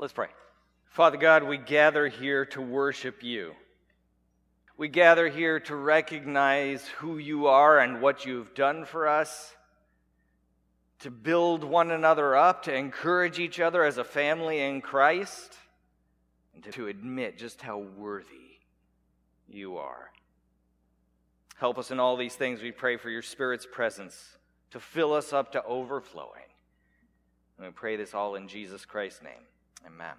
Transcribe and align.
Let's 0.00 0.14
pray. 0.14 0.28
Father 0.86 1.18
God, 1.18 1.42
we 1.44 1.58
gather 1.58 2.08
here 2.08 2.46
to 2.46 2.62
worship 2.62 3.22
you. 3.22 3.52
We 4.78 4.88
gather 4.88 5.28
here 5.28 5.60
to 5.60 5.76
recognize 5.76 6.86
who 6.86 7.18
you 7.18 7.48
are 7.48 7.78
and 7.78 8.00
what 8.00 8.24
you've 8.24 8.54
done 8.54 8.86
for 8.86 9.06
us, 9.06 9.54
to 11.00 11.10
build 11.10 11.64
one 11.64 11.90
another 11.90 12.34
up, 12.34 12.62
to 12.62 12.74
encourage 12.74 13.38
each 13.38 13.60
other 13.60 13.84
as 13.84 13.98
a 13.98 14.04
family 14.04 14.62
in 14.62 14.80
Christ, 14.80 15.54
and 16.54 16.64
to 16.72 16.86
admit 16.86 17.36
just 17.36 17.60
how 17.60 17.76
worthy 17.76 18.56
you 19.50 19.76
are. 19.76 20.10
Help 21.56 21.76
us 21.76 21.90
in 21.90 22.00
all 22.00 22.16
these 22.16 22.36
things. 22.36 22.62
We 22.62 22.72
pray 22.72 22.96
for 22.96 23.10
your 23.10 23.20
Spirit's 23.20 23.66
presence 23.70 24.38
to 24.70 24.80
fill 24.80 25.12
us 25.12 25.34
up 25.34 25.52
to 25.52 25.62
overflowing. 25.62 26.48
And 27.58 27.66
we 27.66 27.72
pray 27.72 27.96
this 27.96 28.14
all 28.14 28.34
in 28.36 28.48
Jesus 28.48 28.86
Christ's 28.86 29.22
name. 29.22 29.44
Amen. 29.86 30.14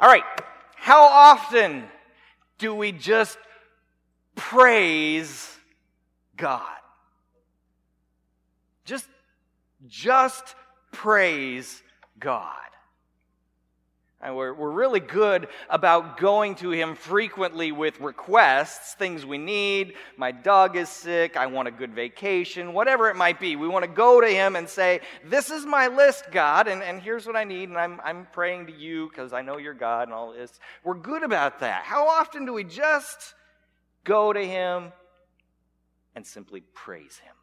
All 0.00 0.08
right. 0.08 0.24
How 0.76 1.04
often 1.04 1.84
do 2.58 2.74
we 2.74 2.92
just 2.92 3.38
praise 4.34 5.56
God? 6.36 6.62
Just, 8.84 9.08
just 9.86 10.54
praise 10.92 11.82
God. 12.18 12.52
And 14.24 14.34
we're, 14.34 14.54
we're 14.54 14.70
really 14.70 15.00
good 15.00 15.48
about 15.68 16.16
going 16.16 16.54
to 16.56 16.70
Him 16.70 16.94
frequently 16.94 17.72
with 17.72 18.00
requests, 18.00 18.94
things 18.94 19.26
we 19.26 19.36
need. 19.36 19.96
My 20.16 20.32
dog 20.32 20.76
is 20.76 20.88
sick. 20.88 21.36
I 21.36 21.46
want 21.46 21.68
a 21.68 21.70
good 21.70 21.92
vacation, 21.94 22.72
whatever 22.72 23.10
it 23.10 23.16
might 23.16 23.38
be. 23.38 23.54
We 23.54 23.68
want 23.68 23.84
to 23.84 23.90
go 23.90 24.22
to 24.22 24.26
Him 24.26 24.56
and 24.56 24.66
say, 24.66 25.00
This 25.26 25.50
is 25.50 25.66
my 25.66 25.88
list, 25.88 26.24
God, 26.32 26.68
and, 26.68 26.82
and 26.82 27.02
here's 27.02 27.26
what 27.26 27.36
I 27.36 27.44
need, 27.44 27.68
and 27.68 27.76
I'm, 27.76 28.00
I'm 28.02 28.26
praying 28.32 28.68
to 28.68 28.72
you 28.72 29.10
because 29.10 29.34
I 29.34 29.42
know 29.42 29.58
you're 29.58 29.74
God 29.74 30.08
and 30.08 30.14
all 30.14 30.32
this. 30.32 30.58
We're 30.84 30.94
good 30.94 31.22
about 31.22 31.60
that. 31.60 31.84
How 31.84 32.08
often 32.08 32.46
do 32.46 32.54
we 32.54 32.64
just 32.64 33.34
go 34.04 34.32
to 34.32 34.40
Him 34.42 34.90
and 36.14 36.26
simply 36.26 36.62
praise 36.72 37.18
Him? 37.18 37.34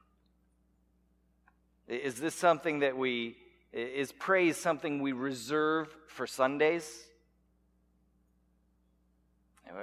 Is 1.87 2.15
this 2.15 2.33
something 2.33 2.79
that 2.79 2.97
we 2.97 3.37
is 3.73 4.11
praise 4.11 4.57
something 4.57 5.01
we 5.01 5.11
reserve 5.11 5.95
for 6.07 6.27
Sundays? 6.27 7.07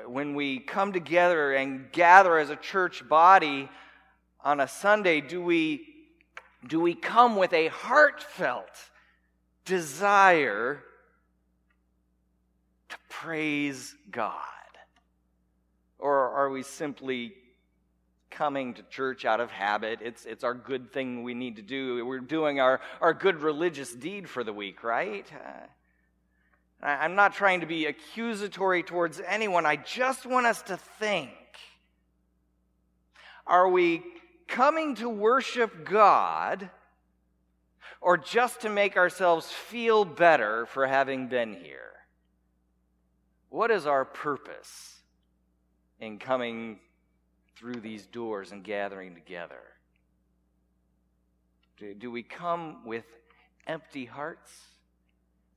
When 0.06 0.34
we 0.34 0.58
come 0.58 0.92
together 0.92 1.52
and 1.54 1.90
gather 1.92 2.38
as 2.38 2.50
a 2.50 2.56
church 2.56 3.08
body 3.08 3.70
on 4.44 4.60
a 4.60 4.68
Sunday, 4.68 5.22
do 5.22 5.42
we, 5.42 5.86
do 6.66 6.80
we 6.80 6.94
come 6.94 7.36
with 7.36 7.54
a 7.54 7.68
heartfelt 7.68 8.68
desire 9.64 10.82
to 12.90 12.96
praise 13.08 13.94
God? 14.10 14.34
Or 15.98 16.30
are 16.30 16.50
we 16.50 16.62
simply 16.62 17.32
coming 18.38 18.72
to 18.72 18.84
church 18.84 19.24
out 19.24 19.40
of 19.40 19.50
habit. 19.50 19.98
It's, 20.00 20.24
it's 20.24 20.44
our 20.44 20.54
good 20.54 20.92
thing 20.92 21.24
we 21.24 21.34
need 21.34 21.56
to 21.56 21.62
do. 21.62 22.06
We're 22.06 22.20
doing 22.20 22.60
our, 22.60 22.80
our 23.00 23.12
good 23.12 23.42
religious 23.42 23.92
deed 23.92 24.28
for 24.28 24.44
the 24.44 24.52
week, 24.52 24.84
right? 24.84 25.26
Uh, 25.32 26.86
I'm 26.86 27.16
not 27.16 27.34
trying 27.34 27.62
to 27.62 27.66
be 27.66 27.86
accusatory 27.86 28.84
towards 28.84 29.20
anyone. 29.26 29.66
I 29.66 29.74
just 29.74 30.24
want 30.24 30.46
us 30.46 30.62
to 30.62 30.76
think 30.76 31.30
are 33.44 33.68
we 33.68 34.04
coming 34.46 34.94
to 34.96 35.08
worship 35.08 35.84
God 35.84 36.70
or 38.00 38.18
just 38.18 38.60
to 38.60 38.68
make 38.68 38.96
ourselves 38.96 39.50
feel 39.50 40.04
better 40.04 40.66
for 40.66 40.86
having 40.86 41.26
been 41.26 41.54
here? 41.54 41.80
What 43.48 43.72
is 43.72 43.84
our 43.84 44.04
purpose 44.04 44.94
in 45.98 46.18
coming 46.18 46.78
through 47.58 47.80
these 47.80 48.06
doors 48.06 48.52
and 48.52 48.62
gathering 48.62 49.14
together? 49.14 49.60
Do, 51.78 51.94
do 51.94 52.10
we 52.10 52.22
come 52.22 52.84
with 52.84 53.04
empty 53.66 54.04
hearts? 54.04 54.52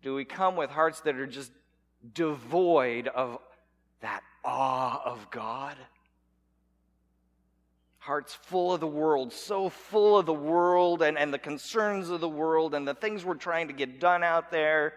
Do 0.02 0.16
we 0.16 0.26
come 0.26 0.56
with 0.56 0.70
hearts 0.70 1.02
that 1.02 1.16
are 1.16 1.28
just 1.28 1.52
devoid 2.14 3.08
of 3.08 3.38
that 4.02 4.22
awe 4.44 5.02
of 5.06 5.30
God? 5.30 5.78
Hearts 8.00 8.34
full 8.34 8.74
of 8.74 8.80
the 8.80 8.88
world, 8.88 9.32
so 9.32 9.70
full 9.70 10.18
of 10.18 10.26
the 10.26 10.34
world 10.34 11.04
and, 11.04 11.20
and 11.20 11.32
the 11.32 11.40
concerns 11.40 12.10
of 12.10 12.20
the 12.20 12.30
world 12.30 12.74
and 12.74 12.88
the 12.88 12.96
things 12.96 13.24
we're 13.24 13.36
trying 13.36 13.68
to 13.68 13.74
get 13.74 14.00
done 14.00 14.24
out 14.24 14.50
there 14.50 14.94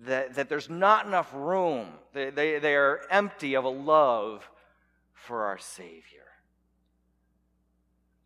that, 0.00 0.34
that 0.34 0.48
there's 0.48 0.68
not 0.68 1.06
enough 1.06 1.30
room. 1.32 1.86
They, 2.12 2.30
they, 2.30 2.58
they 2.58 2.74
are 2.74 3.02
empty 3.08 3.54
of 3.54 3.64
a 3.64 3.68
love 3.68 4.48
for 5.22 5.44
our 5.44 5.58
Savior. 5.58 6.26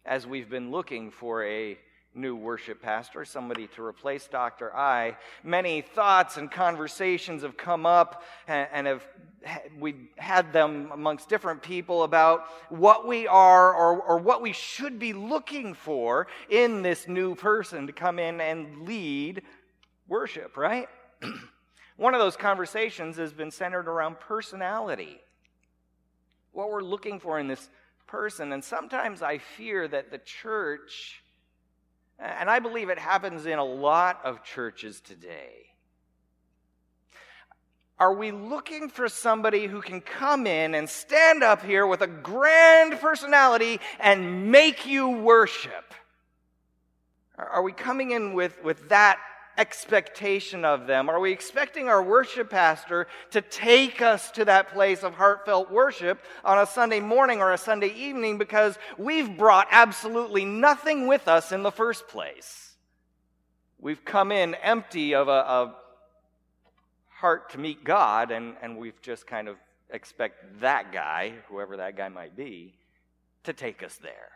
As 0.05 0.27
we've 0.27 0.49
been 0.49 0.71
looking 0.71 1.11
for 1.11 1.45
a 1.45 1.77
new 2.15 2.35
worship 2.35 2.81
pastor, 2.81 3.25
somebody 3.25 3.67
to 3.69 3.85
replace 3.85 4.27
Dr. 4.27 4.75
I, 4.75 5.19
many 5.45 5.83
thoughts 5.83 6.39
and 6.39 6.51
conversations 6.51 7.43
have 7.43 7.57
come 7.57 7.85
up 7.85 8.23
and, 8.49 8.69
and 8.73 8.87
have 8.87 9.07
we 9.79 10.09
had 10.17 10.53
them 10.53 10.91
amongst 10.93 11.29
different 11.29 11.63
people 11.63 12.03
about 12.03 12.47
what 12.69 13.07
we 13.07 13.29
are 13.29 13.75
or, 13.75 14.01
or 14.01 14.19
what 14.19 14.43
we 14.43 14.53
should 14.53 14.99
be 14.99 15.13
looking 15.13 15.75
for 15.75 16.27
in 16.49 16.83
this 16.83 17.07
new 17.07 17.35
person 17.35 17.87
to 17.87 17.93
come 17.93 18.19
in 18.19 18.41
and 18.41 18.87
lead 18.89 19.43
worship, 20.09 20.57
right? 20.57 20.89
One 21.97 22.15
of 22.15 22.21
those 22.21 22.37
conversations 22.37 23.19
has 23.19 23.33
been 23.33 23.51
centered 23.51 23.87
around 23.87 24.19
personality 24.19 25.21
what 26.57 26.71
we're 26.71 26.81
looking 26.81 27.21
for 27.21 27.39
in 27.39 27.49
this 27.49 27.69
person. 28.07 28.53
And 28.53 28.65
sometimes 28.65 29.21
I 29.21 29.39
fear 29.39 29.87
that 29.87 30.11
the 30.11 30.19
church, 30.19 31.23
and 32.19 32.49
I 32.49 32.61
believe 32.61 32.89
it 32.89 32.99
happens 32.99 33.45
in 33.47 33.59
a 33.59 33.65
lot 33.65 34.21
of 34.25 34.43
churches 34.43 35.01
today, 35.01 35.67
are 37.99 38.15
we 38.15 38.31
looking 38.31 38.89
for 38.89 39.09
somebody 39.09 39.67
who 39.67 39.81
can 39.81 40.01
come 40.01 40.47
in 40.47 40.75
and 40.75 40.89
stand 40.89 41.43
up 41.43 41.63
here 41.63 41.87
with 41.87 42.03
a 42.03 42.07
grand 42.07 43.01
personality 43.01 43.81
and 43.99 44.51
make 44.51 44.87
you 44.87 45.09
worship? 45.09 45.95
Are 47.39 47.63
we 47.63 47.73
coming 47.73 48.11
in 48.11 48.35
with, 48.35 48.63
with 48.63 48.89
that 48.91 49.19
expectation 49.59 50.65
of 50.65 50.87
them? 50.87 51.09
Are 51.09 51.21
we 51.21 51.33
expecting 51.33 51.89
our 51.89 52.03
worship 52.03 52.51
pastor 52.51 53.07
to 53.31 53.41
take 53.41 54.03
us 54.03 54.31
to 54.33 54.45
that 54.45 54.73
place 54.73 55.03
of 55.03 55.15
heartfelt 55.15 55.71
worship 55.71 56.23
on 56.45 56.59
a 56.59 56.67
Sunday 56.67 57.01
morning 57.01 57.41
or 57.41 57.53
a 57.53 57.59
Sunday 57.59 57.93
evening 57.95 58.39
because 58.39 58.79
we've 58.99 59.37
brought 59.37 59.69
absolutely 59.71 60.45
nothing 60.45 61.07
with 61.07 61.29
us 61.29 61.53
in 61.53 61.63
the 61.63 61.73
first 61.73 62.09
place? 62.09 62.75
We've 63.79 64.05
come 64.05 64.33
in 64.33 64.55
empty 64.57 65.15
of 65.15 65.29
a, 65.29 65.31
a 65.31 65.75
heart 67.09 67.51
to 67.51 67.59
meet 67.59 67.85
God, 67.85 68.31
and, 68.31 68.55
and 68.63 68.77
we've 68.77 69.01
just 69.03 69.27
kind 69.27 69.49
of 69.49 69.57
expect 69.91 70.61
that 70.61 70.93
guy, 70.93 71.33
whoever 71.49 71.77
that 71.79 71.97
guy 71.97 72.09
might 72.09 72.37
be, 72.37 72.75
to 73.45 73.53
take 73.53 73.83
us 73.83 73.97
there. 73.97 74.33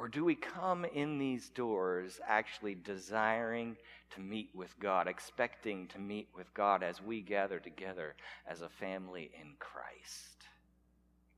Or 0.00 0.08
do 0.08 0.24
we 0.24 0.34
come 0.34 0.86
in 0.86 1.18
these 1.18 1.50
doors 1.50 2.20
actually 2.26 2.74
desiring 2.74 3.76
to 4.14 4.20
meet 4.22 4.48
with 4.54 4.74
God, 4.80 5.06
expecting 5.06 5.88
to 5.88 5.98
meet 5.98 6.28
with 6.34 6.54
God 6.54 6.82
as 6.82 7.02
we 7.02 7.20
gather 7.20 7.60
together 7.60 8.14
as 8.48 8.62
a 8.62 8.68
family 8.70 9.30
in 9.38 9.48
Christ? 9.58 10.46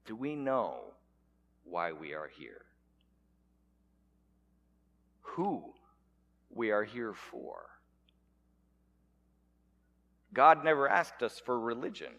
Do 0.07 0.15
we 0.15 0.37
know 0.37 0.77
why 1.65 1.91
we 1.91 2.13
are 2.13 2.31
here? 2.39 2.63
Who 5.23 5.65
we 6.55 6.71
are 6.71 6.85
here 6.85 7.15
for? 7.15 7.65
God 10.33 10.63
never 10.63 10.89
asked 10.89 11.25
us 11.25 11.43
for 11.45 11.59
religion. 11.59 12.13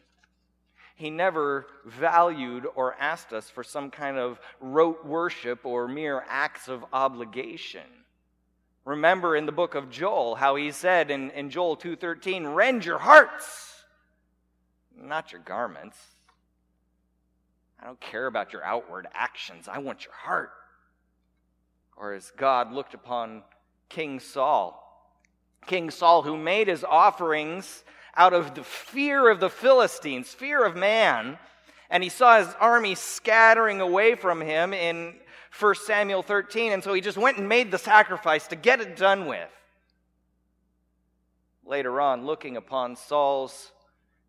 He 0.96 1.10
never 1.10 1.68
valued 1.86 2.68
or 2.76 2.96
asked 3.00 3.34
us 3.34 3.50
for 3.50 3.64
some 3.64 3.90
kind 3.90 4.18
of 4.18 4.40
rote 4.60 5.06
worship 5.06 5.66
or 5.66 5.88
mere 5.88 6.24
acts 6.28 6.68
of 6.68 6.86
obligation. 6.94 7.82
Remember 8.86 9.36
in 9.36 9.46
the 9.46 9.52
book 9.52 9.76
of 9.76 9.90
Joel 9.90 10.36
how 10.36 10.56
he 10.56 10.72
said 10.72 11.10
in, 11.10 11.32
in 11.32 11.50
Joel 11.50 11.78
2:13, 11.78 12.54
"Rend 12.54 12.86
your 12.86 13.00
hearts, 13.00 13.86
not 14.96 15.32
your 15.32 15.42
garments." 15.42 15.98
I 17.82 17.86
don't 17.86 18.00
care 18.00 18.28
about 18.28 18.54
your 18.54 18.64
outward 18.64 19.08
actions. 19.14 19.68
I 19.68 19.80
want 19.80 20.06
your 20.06 20.14
heart. 20.14 20.54
Or 21.98 22.14
as 22.14 22.32
God 22.32 22.72
looked 22.72 22.94
upon 22.94 23.44
King 23.90 24.20
Saul, 24.20 24.80
King 25.68 25.92
Saul 25.92 26.22
who 26.22 26.38
made 26.38 26.68
his 26.68 26.84
offerings 26.84 27.84
out 28.16 28.34
of 28.34 28.56
the 28.56 28.64
fear 28.64 29.30
of 29.30 29.40
the 29.40 29.50
Philistines, 29.50 30.30
fear 30.30 30.64
of 30.64 30.76
man. 30.76 31.38
And 31.90 32.04
he 32.04 32.10
saw 32.10 32.40
his 32.40 32.54
army 32.60 32.96
scattering 32.96 33.82
away 33.82 34.16
from 34.16 34.42
him 34.42 34.74
in 34.74 35.16
1 35.60 35.76
Samuel 35.76 36.24
13. 36.24 36.72
And 36.72 36.84
so 36.84 36.94
he 36.94 37.02
just 37.02 37.18
went 37.18 37.38
and 37.38 37.50
made 37.50 37.72
the 37.72 37.78
sacrifice 37.78 38.48
to 38.48 38.56
get 38.56 38.82
it 38.82 38.96
done 38.96 39.28
with. 39.28 39.50
later 41.66 42.02
on, 42.02 42.26
looking 42.26 42.58
upon 42.58 42.96
Saul's 42.96 43.72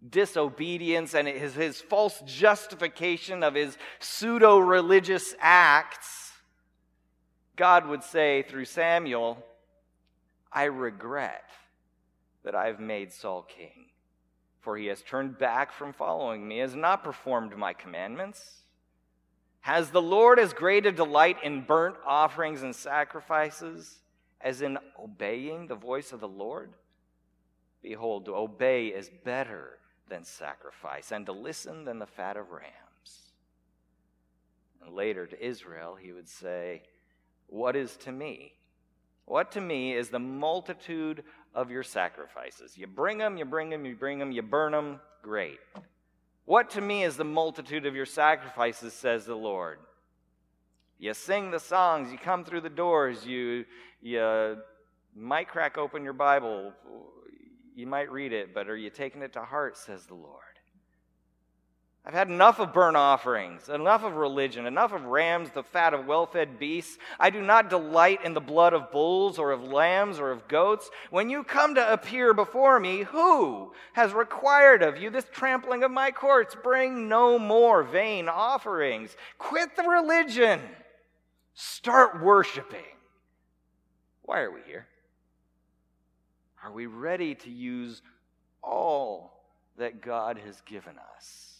disobedience 0.08 1.14
and 1.14 1.26
his, 1.26 1.54
his 1.54 1.80
false 1.80 2.22
justification 2.26 3.42
of 3.42 3.54
his 3.54 3.76
pseudo 3.98 4.58
religious 4.58 5.34
acts, 5.40 6.32
God 7.56 7.86
would 7.88 8.04
say 8.04 8.42
through 8.42 8.66
Samuel, 8.66 9.44
I 10.52 10.64
regret 10.64 11.44
that 12.44 12.54
I've 12.54 12.80
made 12.80 13.12
Saul 13.12 13.42
king, 13.42 13.86
for 14.60 14.76
he 14.76 14.86
has 14.86 15.02
turned 15.02 15.38
back 15.38 15.72
from 15.72 15.92
following 15.92 16.46
me, 16.46 16.58
has 16.58 16.74
not 16.74 17.02
performed 17.02 17.56
my 17.56 17.72
commandments. 17.72 18.62
Has 19.60 19.90
the 19.90 20.02
Lord 20.02 20.38
as 20.38 20.52
great 20.52 20.84
a 20.84 20.92
delight 20.92 21.38
in 21.42 21.62
burnt 21.62 21.96
offerings 22.06 22.62
and 22.62 22.76
sacrifices 22.76 23.98
as 24.40 24.60
in 24.60 24.78
obeying 25.02 25.66
the 25.66 25.74
voice 25.74 26.12
of 26.12 26.20
the 26.20 26.28
Lord? 26.28 26.74
Behold, 27.82 28.26
to 28.26 28.36
obey 28.36 28.88
is 28.88 29.10
better 29.24 29.78
than 30.08 30.24
sacrifice, 30.24 31.12
and 31.12 31.24
to 31.26 31.32
listen 31.32 31.84
than 31.84 31.98
the 31.98 32.06
fat 32.06 32.36
of 32.36 32.50
rams. 32.50 33.32
And 34.84 34.94
later 34.94 35.26
to 35.26 35.44
Israel, 35.46 35.96
he 35.98 36.12
would 36.12 36.28
say, 36.28 36.82
What 37.46 37.74
is 37.74 37.96
to 37.98 38.12
me? 38.12 38.52
What 39.24 39.52
to 39.52 39.60
me 39.60 39.94
is 39.94 40.10
the 40.10 40.18
multitude 40.18 41.24
of 41.54 41.70
your 41.70 41.82
sacrifices? 41.82 42.76
You 42.76 42.86
bring 42.86 43.18
them, 43.18 43.36
you 43.36 43.44
bring 43.44 43.70
them, 43.70 43.84
you 43.84 43.94
bring 43.94 44.18
them, 44.18 44.32
you 44.32 44.42
burn 44.42 44.72
them, 44.72 45.00
great. 45.22 45.58
What 46.44 46.70
to 46.70 46.80
me 46.80 47.04
is 47.04 47.16
the 47.16 47.24
multitude 47.24 47.86
of 47.86 47.94
your 47.94 48.06
sacrifices, 48.06 48.92
says 48.92 49.24
the 49.26 49.34
Lord? 49.34 49.78
You 50.98 51.14
sing 51.14 51.50
the 51.50 51.60
songs, 51.60 52.12
you 52.12 52.18
come 52.18 52.44
through 52.44 52.62
the 52.62 52.70
doors, 52.70 53.24
you, 53.26 53.64
you 54.02 54.58
might 55.16 55.48
crack 55.48 55.78
open 55.78 56.04
your 56.04 56.12
Bible 56.12 56.72
you 57.74 57.86
might 57.86 58.10
read 58.10 58.32
it, 58.32 58.54
but 58.54 58.68
are 58.68 58.76
you 58.76 58.90
taking 58.90 59.22
it 59.22 59.32
to 59.32 59.42
heart, 59.42 59.76
says 59.76 60.06
the 60.06 60.14
Lord? 60.14 60.40
I've 62.06 62.12
had 62.12 62.28
enough 62.28 62.58
of 62.58 62.74
burnt 62.74 62.98
offerings, 62.98 63.70
enough 63.70 64.04
of 64.04 64.16
religion, 64.16 64.66
enough 64.66 64.92
of 64.92 65.06
rams, 65.06 65.48
the 65.50 65.62
fat 65.62 65.94
of 65.94 66.06
well 66.06 66.26
fed 66.26 66.58
beasts. 66.58 66.98
I 67.18 67.30
do 67.30 67.40
not 67.40 67.70
delight 67.70 68.22
in 68.22 68.34
the 68.34 68.42
blood 68.42 68.74
of 68.74 68.92
bulls 68.92 69.38
or 69.38 69.52
of 69.52 69.64
lambs 69.64 70.18
or 70.18 70.30
of 70.30 70.46
goats. 70.46 70.90
When 71.08 71.30
you 71.30 71.44
come 71.44 71.76
to 71.76 71.92
appear 71.92 72.34
before 72.34 72.78
me, 72.78 73.04
who 73.04 73.72
has 73.94 74.12
required 74.12 74.82
of 74.82 74.98
you 74.98 75.08
this 75.08 75.24
trampling 75.32 75.82
of 75.82 75.90
my 75.90 76.10
courts? 76.10 76.54
Bring 76.62 77.08
no 77.08 77.38
more 77.38 77.82
vain 77.82 78.28
offerings. 78.28 79.16
Quit 79.38 79.74
the 79.74 79.84
religion. 79.84 80.60
Start 81.54 82.22
worshiping. 82.22 82.80
Why 84.22 84.40
are 84.40 84.50
we 84.50 84.60
here? 84.66 84.86
Are 86.62 86.72
we 86.72 86.84
ready 86.84 87.34
to 87.36 87.50
use 87.50 88.02
all 88.62 89.42
that 89.78 90.02
God 90.02 90.38
has 90.44 90.60
given 90.62 90.96
us? 91.16 91.53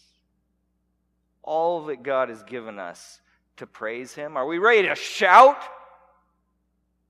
All 1.45 1.85
that 1.87 2.03
God 2.03 2.31
has 2.31 2.43
given 2.43 2.79
us 2.79 3.21
to 3.59 3.67
praise 3.67 4.15
Him? 4.15 4.37
Are 4.37 4.47
we 4.47 4.59
ready 4.59 4.89
to 4.89 4.95
shout? 4.95 5.59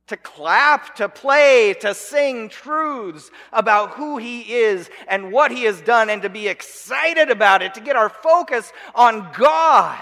To 0.08 0.16
clap, 0.18 0.96
to 0.96 1.08
play, 1.08 1.74
to 1.80 1.94
sing 1.94 2.50
truths 2.50 3.30
about 3.52 3.92
who 3.92 4.18
He 4.18 4.52
is 4.52 4.90
and 5.08 5.32
what 5.32 5.50
He 5.50 5.62
has 5.64 5.80
done, 5.80 6.10
and 6.10 6.20
to 6.22 6.28
be 6.28 6.48
excited 6.48 7.30
about 7.30 7.62
it, 7.62 7.74
to 7.74 7.80
get 7.80 7.96
our 7.96 8.10
focus 8.10 8.70
on 8.94 9.30
God. 9.38 9.98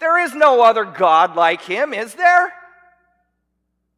There 0.00 0.18
is 0.18 0.34
no 0.34 0.62
other 0.62 0.84
God 0.84 1.36
like 1.36 1.62
Him, 1.62 1.94
is 1.94 2.14
there? 2.14 2.52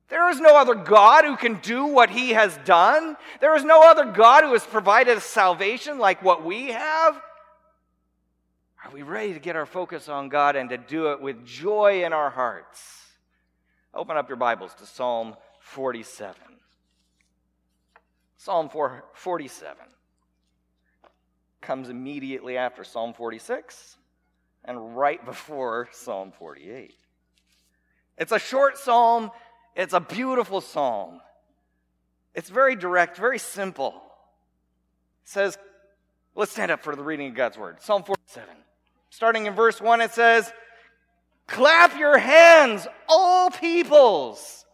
There 0.09 0.29
is 0.31 0.39
no 0.41 0.57
other 0.57 0.75
God 0.75 1.25
who 1.25 1.37
can 1.37 1.55
do 1.61 1.87
what 1.87 2.11
he 2.11 2.31
has 2.31 2.57
done. 2.65 3.17
There 3.41 3.57
is 3.57 3.65
no 3.65 3.89
other 3.91 4.05
God 4.05 4.45
who 4.45 4.53
has 4.53 4.65
provided 4.65 5.21
salvation 5.23 5.99
like 5.99 6.23
what 6.23 6.45
we 6.45 6.69
have. 6.69 7.21
Are 8.85 8.91
we 8.93 9.03
ready 9.03 9.33
to 9.33 9.41
get 9.41 9.57
our 9.57 9.65
focus 9.65 10.11
on 10.11 10.29
God 10.29 10.57
and 10.57 10.69
to 10.69 10.77
do 10.77 11.13
it 11.13 11.21
with 11.23 11.47
joy 11.47 12.05
in 12.05 12.13
our 12.13 12.29
hearts? 12.29 13.03
Open 13.95 14.17
up 14.17 14.29
your 14.29 14.37
Bibles 14.37 14.75
to 14.75 14.87
Psalm 14.87 15.37
47. 15.61 16.35
Psalm 18.37 18.69
47 19.15 19.77
comes 21.63 21.89
immediately 21.89 22.59
after 22.59 22.85
Psalm 22.85 23.15
46 23.15 23.97
and 24.67 24.95
right 24.95 25.25
before 25.25 25.89
Psalm 25.93 26.31
48. 26.39 26.93
It's 28.19 28.33
a 28.33 28.39
short 28.39 28.77
psalm 28.77 29.31
it's 29.77 29.93
a 29.93 30.01
beautiful 30.01 30.61
psalm. 30.61 31.21
It's 32.35 32.49
very 32.49 32.77
direct, 32.77 33.17
very 33.17 33.39
simple. 33.41 33.89
It 35.25 35.29
says, 35.29 35.59
let's 36.37 36.53
stand 36.53 36.71
up 36.71 36.83
for 36.83 36.95
the 36.95 37.03
reading 37.03 37.31
of 37.31 37.35
God's 37.35 37.59
word. 37.59 37.79
Psalm 37.81 38.05
47. 38.05 38.55
Starting 39.15 39.47
in 39.47 39.55
verse 39.55 39.81
1, 39.81 40.01
it 40.01 40.11
says, 40.11 40.53
Clap 41.47 41.97
your 41.97 42.19
hands, 42.19 42.89
all 43.09 43.49
peoples. 43.49 44.65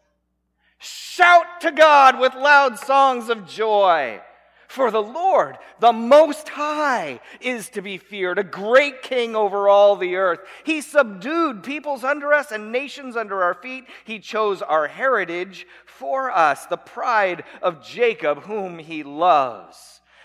Shout 0.78 1.60
to 1.60 1.70
God 1.70 2.18
with 2.18 2.34
loud 2.34 2.78
songs 2.78 3.28
of 3.28 3.46
joy. 3.46 4.18
For 4.66 4.90
the 4.90 5.02
Lord, 5.02 5.58
the 5.78 5.92
Most 5.92 6.48
High, 6.48 7.20
is 7.42 7.68
to 7.70 7.82
be 7.82 7.98
feared, 7.98 8.38
a 8.38 8.42
great 8.42 9.02
king 9.02 9.36
over 9.36 9.68
all 9.68 9.94
the 9.96 10.16
earth. 10.16 10.40
He 10.64 10.80
subdued 10.80 11.62
peoples 11.62 12.02
under 12.02 12.32
us 12.32 12.50
and 12.50 12.72
nations 12.72 13.16
under 13.16 13.42
our 13.42 13.52
feet. 13.52 13.84
He 14.06 14.20
chose 14.20 14.62
our 14.62 14.86
heritage 14.86 15.66
for 15.84 16.30
us, 16.30 16.64
the 16.64 16.78
pride 16.78 17.44
of 17.60 17.84
Jacob, 17.84 18.44
whom 18.44 18.78
he 18.78 19.02
loves. 19.02 19.99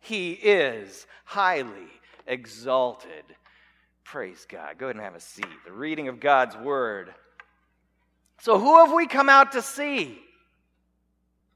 He 0.00 0.32
is 0.32 1.06
highly 1.24 1.88
exalted. 2.26 3.24
Praise 4.04 4.46
God. 4.48 4.78
Go 4.78 4.86
ahead 4.86 4.96
and 4.96 5.04
have 5.04 5.14
a 5.14 5.20
seat. 5.20 5.46
The 5.64 5.72
reading 5.72 6.08
of 6.08 6.20
God's 6.20 6.56
word. 6.56 7.14
So, 8.40 8.58
who 8.58 8.78
have 8.78 8.92
we 8.92 9.06
come 9.06 9.28
out 9.28 9.52
to 9.52 9.62
see? 9.62 10.18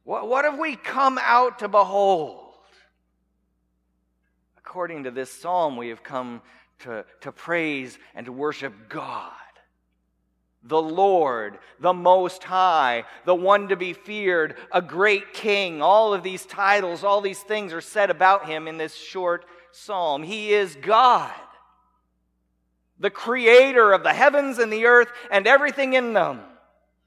What, 0.04 0.28
what 0.28 0.45
have 0.45 0.59
we 0.59 0.76
come 0.76 1.19
out 1.21 1.61
to 1.61 1.69
behold? 1.69 2.40
According 4.59 5.04
to 5.04 5.11
this 5.11 5.30
psalm, 5.30 5.76
we 5.76 5.88
have 5.88 6.02
come 6.02 6.42
to, 6.80 7.04
to 7.23 7.33
praise 7.33 7.99
and 8.14 8.26
to 8.26 8.33
worship 8.33 8.75
God 8.88 9.33
the 10.66 10.80
Lord, 10.80 11.59
the 11.78 11.92
Most 11.92 12.42
High, 12.42 13.04
the 13.26 13.35
one 13.35 13.68
to 13.68 13.76
be 13.76 13.92
feared, 13.92 14.56
a 14.73 14.80
great 14.80 15.35
king. 15.35 15.83
All 15.83 16.14
of 16.14 16.23
these 16.23 16.47
titles, 16.47 17.04
all 17.04 17.21
these 17.21 17.40
things 17.40 17.73
are 17.73 17.83
said 17.83 18.11
about 18.11 18.47
him 18.47 18.66
in 18.66 18.78
this 18.78 18.94
short 18.94 19.44
psalm. 19.73 20.23
He 20.23 20.52
is 20.52 20.76
God, 20.80 21.33
the 22.99 23.11
creator 23.11 23.92
of 23.92 24.02
the 24.02 24.14
heavens 24.14 24.59
and 24.59 24.73
the 24.73 24.87
earth 24.87 25.09
and 25.30 25.47
everything 25.47 25.92
in 25.92 26.14
them. 26.14 26.40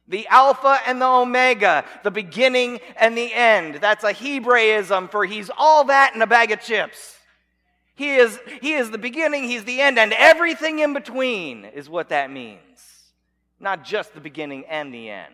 The 0.09 0.27
Alpha 0.27 0.79
and 0.85 1.01
the 1.01 1.07
Omega, 1.07 1.83
the 2.03 2.11
beginning 2.11 2.79
and 2.95 3.17
the 3.17 3.33
end. 3.33 3.75
That's 3.75 4.05
a 4.05 4.13
Hebraism 4.13 5.09
for 5.09 5.25
he's 5.25 5.49
all 5.57 5.85
that 5.85 6.15
in 6.15 6.21
a 6.21 6.27
bag 6.27 6.51
of 6.51 6.61
chips. 6.61 7.15
He 7.95 8.15
is, 8.15 8.39
he 8.61 8.73
is 8.73 8.91
the 8.91 8.99
beginning, 8.99 9.45
he's 9.45 9.65
the 9.65 9.81
end, 9.81 9.97
and 9.97 10.13
everything 10.13 10.79
in 10.79 10.93
between 10.93 11.65
is 11.65 11.89
what 11.89 12.09
that 12.09 12.31
means 12.31 12.61
not 13.59 13.83
just 13.83 14.13
the 14.13 14.19
beginning 14.19 14.65
and 14.67 14.93
the 14.93 15.09
end. 15.09 15.33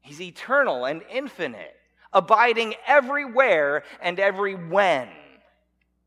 He's 0.00 0.20
eternal 0.20 0.84
and 0.84 1.02
infinite, 1.10 1.76
abiding 2.12 2.74
everywhere 2.86 3.84
and 4.00 4.18
every 4.18 4.54
when, 4.54 5.08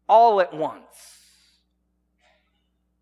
all 0.07 0.41
at 0.41 0.53
once. 0.53 0.83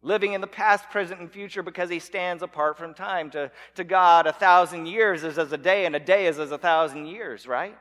Living 0.04 0.34
in 0.34 0.42
the 0.42 0.48
past, 0.48 0.90
present, 0.90 1.20
and 1.22 1.32
future 1.32 1.64
because 1.64 1.90
he 1.90 2.00
stands 2.00 2.44
apart 2.44 2.78
from 2.78 2.94
time. 2.94 3.32
To, 3.32 3.50
to 3.76 3.84
God, 3.84 4.28
a 4.28 4.34
thousand 4.34 4.86
years 4.86 5.24
is 5.24 5.38
as 5.38 5.52
a 5.52 5.58
day, 5.58 5.86
and 5.86 5.96
a 5.96 6.00
day 6.00 6.28
is 6.28 6.40
as 6.40 6.52
a 6.52 6.58
thousand 6.58 7.08
years, 7.08 7.48
right? 7.48 7.78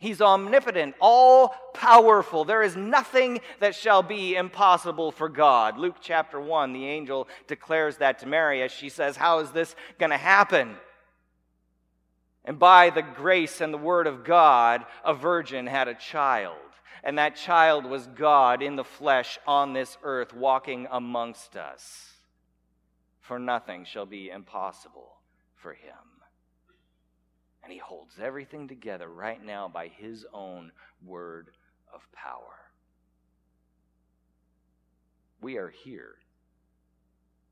He's 0.00 0.22
omnipotent, 0.22 0.94
all 0.98 1.54
powerful. 1.74 2.46
There 2.46 2.62
is 2.62 2.74
nothing 2.74 3.40
that 3.58 3.74
shall 3.74 4.02
be 4.02 4.34
impossible 4.34 5.12
for 5.12 5.28
God. 5.28 5.76
Luke 5.76 5.96
chapter 6.00 6.40
1, 6.40 6.72
the 6.72 6.86
angel 6.86 7.28
declares 7.46 7.98
that 7.98 8.18
to 8.20 8.26
Mary 8.26 8.62
as 8.62 8.72
she 8.72 8.88
says, 8.88 9.18
How 9.18 9.40
is 9.40 9.50
this 9.50 9.76
going 9.98 10.08
to 10.08 10.16
happen? 10.16 10.74
And 12.46 12.58
by 12.58 12.88
the 12.88 13.02
grace 13.02 13.60
and 13.60 13.74
the 13.74 13.78
word 13.78 14.06
of 14.06 14.24
God, 14.24 14.86
a 15.04 15.12
virgin 15.12 15.66
had 15.66 15.86
a 15.86 15.94
child. 15.94 16.56
And 17.04 17.18
that 17.18 17.36
child 17.36 17.84
was 17.84 18.06
God 18.06 18.62
in 18.62 18.76
the 18.76 18.84
flesh 18.84 19.38
on 19.46 19.74
this 19.74 19.98
earth, 20.02 20.32
walking 20.32 20.88
amongst 20.90 21.56
us. 21.56 22.14
For 23.20 23.38
nothing 23.38 23.84
shall 23.84 24.06
be 24.06 24.30
impossible 24.30 25.12
for 25.56 25.74
him. 25.74 26.09
And 27.70 27.76
he 27.76 27.80
holds 27.86 28.18
everything 28.20 28.66
together 28.66 29.08
right 29.08 29.40
now 29.40 29.70
by 29.72 29.86
his 29.86 30.26
own 30.34 30.72
word 31.06 31.50
of 31.94 32.00
power. 32.10 32.58
We 35.40 35.56
are 35.56 35.68
here 35.68 36.16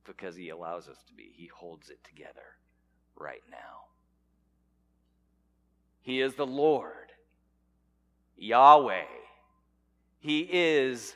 because 0.04 0.34
he 0.34 0.48
allows 0.48 0.88
us 0.88 0.96
to 1.06 1.12
be. 1.12 1.30
He 1.36 1.46
holds 1.46 1.88
it 1.88 2.02
together 2.02 2.56
right 3.14 3.44
now. 3.48 3.84
He 6.02 6.20
is 6.20 6.34
the 6.34 6.44
Lord, 6.44 7.12
Yahweh. 8.36 9.04
He 10.18 10.40
is 10.40 11.14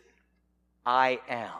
I 0.86 1.18
am. 1.28 1.50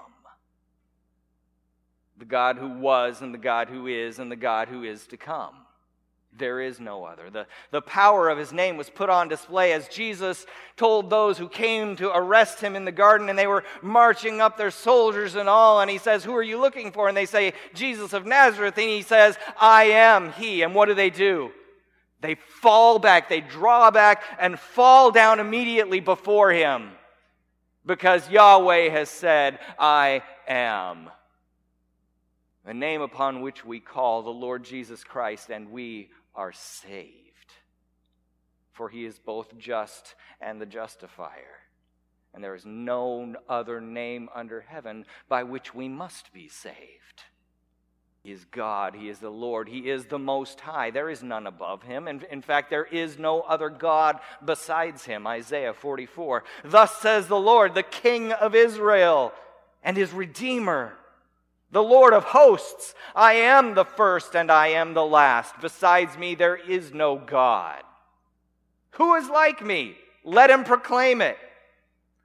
The 2.19 2.25
God 2.25 2.57
who 2.57 2.69
was, 2.69 3.21
and 3.21 3.35
the 3.35 3.39
God 3.39 3.69
who 3.69 3.89
is, 3.89 4.21
and 4.21 4.31
the 4.31 4.37
God 4.37 4.69
who 4.69 4.85
is 4.85 5.09
to 5.09 5.17
come. 5.17 5.62
There 6.37 6.61
is 6.61 6.81
no 6.81 7.05
other. 7.05 7.29
The, 7.31 7.47
the 7.71 7.83
power 7.83 8.31
of 8.31 8.39
his 8.39 8.53
name 8.53 8.77
was 8.77 8.89
put 8.89 9.11
on 9.11 9.29
display 9.29 9.73
as 9.73 9.89
Jesus 9.89 10.47
told 10.77 11.11
those 11.11 11.37
who 11.37 11.49
came 11.49 11.95
to 11.97 12.11
arrest 12.17 12.61
him 12.61 12.75
in 12.75 12.87
the 12.87 12.93
garden, 12.93 13.29
and 13.29 13.39
they 13.39 13.47
were 13.47 13.65
marching 13.83 14.41
up 14.41 14.57
their 14.57 14.71
soldiers 14.71 15.35
and 15.35 15.49
all. 15.49 15.81
And 15.81 15.91
he 15.91 15.99
says, 15.99 16.25
Who 16.25 16.35
are 16.35 16.43
you 16.43 16.59
looking 16.59 16.91
for? 16.91 17.09
And 17.09 17.17
they 17.17 17.27
say, 17.27 17.53
Jesus 17.75 18.13
of 18.15 18.25
Nazareth. 18.25 18.79
And 18.79 18.89
he 18.89 19.03
says, 19.03 19.37
I 19.61 19.85
am 19.85 20.33
he. 20.33 20.63
And 20.63 20.75
what 20.75 20.87
do 20.87 20.95
they 20.95 21.11
do? 21.11 21.53
They 22.21 22.37
fall 22.37 22.99
back, 22.99 23.29
they 23.29 23.41
draw 23.41 23.91
back, 23.91 24.23
and 24.39 24.59
fall 24.59 25.11
down 25.11 25.41
immediately 25.41 26.01
before 26.01 26.53
him 26.53 26.93
because 27.85 28.31
Yahweh 28.31 28.91
has 28.91 29.09
said, 29.09 29.59
I 29.79 30.23
am. 30.47 31.11
The 32.65 32.75
name 32.75 33.01
upon 33.01 33.41
which 33.41 33.65
we 33.65 33.81
call 33.81 34.23
the 34.23 34.31
Lord 34.31 34.65
Jesus 34.65 35.03
Christ, 35.03 35.51
and 35.51 35.71
we 35.71 36.11
are 36.35 36.53
saved. 36.53 37.53
For 38.73 38.89
he 38.89 39.05
is 39.05 39.19
both 39.19 39.57
just 39.59 40.15
and 40.41 40.61
the 40.61 40.67
justifier. 40.67 41.61
And 42.35 42.43
there 42.43 42.55
is 42.55 42.65
no 42.65 43.35
other 43.49 43.81
name 43.81 44.29
under 44.35 44.63
heaven 44.63 45.05
by 45.29 45.43
which 45.43 45.75
we 45.75 45.89
must 45.89 46.33
be 46.33 46.49
saved. 46.49 47.25
He 48.23 48.31
is 48.31 48.45
God. 48.45 48.95
He 48.95 49.09
is 49.09 49.19
the 49.19 49.31
Lord. 49.31 49.69
He 49.69 49.91
is 49.91 50.07
the 50.07 50.19
Most 50.19 50.61
High. 50.61 50.91
There 50.91 51.11
is 51.11 51.23
none 51.25 51.47
above 51.47 51.83
him. 51.83 52.07
And 52.07 52.23
in 52.25 52.41
fact, 52.41 52.71
there 52.71 52.85
is 52.85 53.19
no 53.19 53.41
other 53.41 53.69
God 53.69 54.21
besides 54.45 55.05
him. 55.05 55.27
Isaiah 55.27 55.75
44. 55.75 56.45
Thus 56.65 56.97
says 56.99 57.27
the 57.27 57.39
Lord, 57.39 57.75
the 57.75 57.83
King 57.83 58.31
of 58.31 58.55
Israel 58.55 59.33
and 59.83 59.97
his 59.97 60.13
Redeemer, 60.13 60.93
the 61.73 61.83
Lord 61.83 62.13
of 62.13 62.25
hosts. 62.25 62.95
I 63.17 63.33
am 63.35 63.75
the 63.75 63.85
first 63.85 64.37
and 64.37 64.51
I 64.51 64.69
am 64.69 64.95
the 64.95 65.05
last. 65.05 65.55
Besides 65.61 66.17
me, 66.17 66.35
there 66.35 66.57
is 66.57 66.93
no 66.93 67.17
God. 67.17 67.83
Who 68.93 69.15
is 69.17 69.29
like 69.29 69.65
me? 69.65 69.97
Let 70.23 70.51
him 70.51 70.65
proclaim 70.65 71.21
it. 71.23 71.39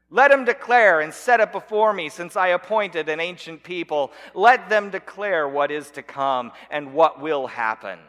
Let 0.09 0.31
him 0.31 0.45
declare 0.45 1.01
and 1.01 1.13
set 1.13 1.39
it 1.41 1.51
before 1.51 1.91
me, 1.91 2.07
since 2.07 2.37
I 2.37 2.49
appointed 2.49 3.09
an 3.09 3.19
ancient 3.19 3.63
people. 3.63 4.11
Let 4.33 4.69
them 4.69 4.89
declare 4.89 5.47
what 5.49 5.71
is 5.71 5.91
to 5.91 6.03
come 6.03 6.51
and 6.69 6.93
what 6.93 7.21
will 7.21 7.47
happen. 7.47 7.99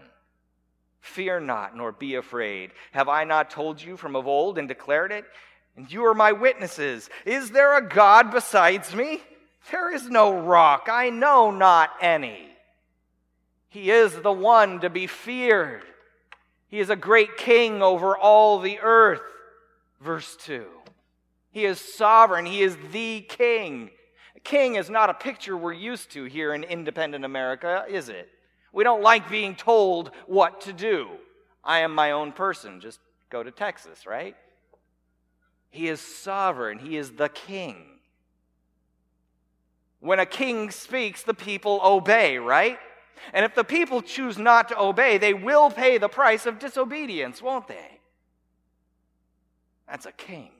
Fear 1.01 1.41
not, 1.41 1.77
nor 1.77 1.91
be 1.91 2.17
afraid. 2.17 2.71
Have 2.93 3.09
I 3.09 3.25
not 3.25 3.51
told 3.51 3.83
you 3.83 3.97
from 3.97 4.15
of 4.15 4.27
old 4.27 4.59
and 4.59 4.69
declared 4.69 5.11
it? 5.11 5.25
And 5.77 5.91
you 5.91 6.05
are 6.05 6.15
my 6.15 6.33
witnesses. 6.33 7.09
Is 7.25 7.51
there 7.51 7.77
a 7.77 7.89
God 7.89 8.31
besides 8.31 8.95
me? 8.95 9.23
There 9.71 9.95
is 9.95 10.09
no 10.09 10.39
rock. 10.39 10.89
I 10.91 11.11
know 11.11 11.51
not 11.51 11.91
any. 12.01 12.49
He 13.69 13.91
is 13.91 14.15
the 14.21 14.33
one 14.33 14.81
to 14.81 14.91
be 14.91 15.07
feared. 15.07 15.83
He 16.69 16.81
is 16.81 16.91
a 16.91 16.97
great 16.97 17.37
king 17.37 17.83
over 17.83 18.17
all 18.17 18.59
the 18.59 18.79
earth. 18.81 19.23
Verse 20.01 20.37
2. 20.37 20.67
He 21.51 21.65
is 21.65 21.81
sovereign. 21.81 22.47
He 22.47 22.63
is 22.63 22.77
the 22.93 23.23
king. 23.23 23.91
king 24.45 24.77
is 24.77 24.89
not 24.89 25.11
a 25.11 25.15
picture 25.15 25.57
we're 25.57 25.73
used 25.73 26.11
to 26.13 26.25
here 26.25 26.55
in 26.55 26.65
independent 26.65 27.25
America, 27.25 27.85
is 27.89 28.09
it? 28.09 28.29
We 28.73 28.85
don't 28.85 29.03
like 29.03 29.31
being 29.31 29.57
told 29.57 30.11
what 30.27 30.63
to 30.63 30.73
do. 30.73 31.09
I 31.65 31.81
am 31.81 31.95
my 31.95 32.13
own 32.13 32.33
person. 32.33 32.81
Just 32.81 33.01
go 33.31 33.43
to 33.43 33.51
Texas, 33.51 34.07
right? 34.07 34.37
He 35.71 35.89
is 35.89 36.01
sovereign. 36.01 36.79
He 36.79 36.97
is 36.97 37.13
the 37.13 37.29
king. 37.29 37.98
When 40.01 40.21
a 40.21 40.27
king 40.27 40.71
speaks, 40.71 41.23
the 41.23 41.35
people 41.35 41.81
obey, 41.83 42.39
right? 42.39 42.79
And 43.33 43.45
if 43.45 43.55
the 43.55 43.65
people 43.65 44.01
choose 44.01 44.39
not 44.39 44.69
to 44.69 44.81
obey, 44.81 45.19
they 45.19 45.35
will 45.35 45.71
pay 45.71 45.99
the 45.99 46.09
price 46.09 46.47
of 46.47 46.59
disobedience, 46.59 47.43
won't 47.43 47.67
they? 47.67 48.01
That's 49.89 50.07
a 50.07 50.13
king. 50.13 50.51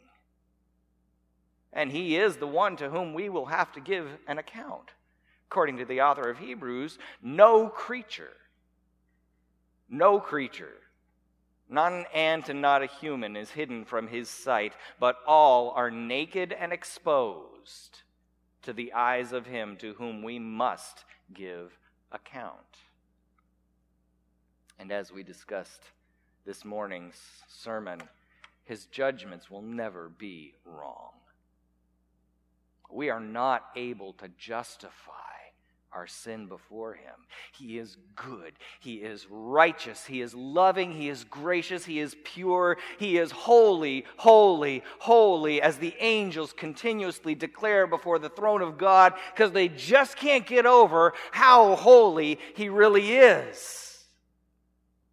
And 1.73 1.93
he 1.93 2.17
is 2.17 2.37
the 2.37 2.47
one 2.47 2.77
to 2.77 2.91
whom 2.91 3.15
we 3.15 3.29
will 3.29 3.47
have 3.47 3.73
to 3.73 3.81
give 3.81 4.09
an 4.27 4.39
account. 4.39 4.91
According 5.49 5.79
to 5.79 5.85
the 5.85 6.01
author 6.01 6.29
of 6.29 6.39
Hebrews, 6.39 6.99
no 7.23 7.69
creature, 7.69 8.33
no 9.89 10.19
creature, 10.19 10.75
not 11.69 11.93
an 11.93 12.07
ant 12.15 12.49
and 12.49 12.61
not 12.61 12.83
a 12.83 12.87
human 12.87 13.37
is 13.37 13.51
hidden 13.51 13.85
from 13.85 14.09
his 14.09 14.29
sight, 14.29 14.73
but 14.99 15.17
all 15.27 15.71
are 15.71 15.91
naked 15.91 16.53
and 16.53 16.73
exposed 16.73 18.03
to 18.63 18.73
the 18.73 18.93
eyes 18.93 19.33
of 19.33 19.47
him 19.47 19.77
to 19.77 19.95
whom 19.95 20.23
we 20.23 20.39
must 20.39 21.05
give 21.33 21.79
account. 22.13 22.79
And 24.79 24.93
as 24.93 25.13
we 25.13 25.23
discussed 25.23 25.83
this 26.45 26.65
morning's 26.65 27.21
sermon, 27.49 28.01
his 28.65 28.87
judgments 28.87 29.51
will 29.51 29.63
never 29.63 30.09
be 30.09 30.55
wrong 30.65 31.13
we 32.91 33.11
are 33.11 33.21
not 33.21 33.65
able 33.77 34.13
to 34.15 34.29
justify 34.39 35.13
our 35.93 36.07
sin 36.07 36.47
before 36.47 36.95
Him. 36.95 37.15
He 37.53 37.79
is 37.79 37.97
good. 38.15 38.55
He 38.81 38.95
is 38.97 39.27
righteous. 39.31 40.05
He 40.05 40.21
is 40.21 40.35
loving. 40.35 40.93
He 40.93 41.09
is 41.09 41.25
gracious. 41.25 41.85
He 41.85 41.99
is 42.01 42.17
pure. 42.25 42.77
He 42.99 43.19
is 43.19 43.31
holy, 43.31 44.05
holy, 44.17 44.83
holy, 44.99 45.63
as 45.63 45.79
the 45.79 45.95
angels 45.99 46.53
continuously 46.53 47.35
declare 47.35 47.87
before 47.87 48.19
the 48.19 48.29
throne 48.29 48.63
of 48.63 48.79
God 48.79 49.15
because 49.35 49.53
they 49.53 49.69
just 49.69 50.17
can't 50.17 50.47
get 50.47 50.67
over 50.67 51.15
how 51.31 51.75
holy 51.77 52.39
He 52.55 52.69
really 52.69 53.13
is. 53.13 53.88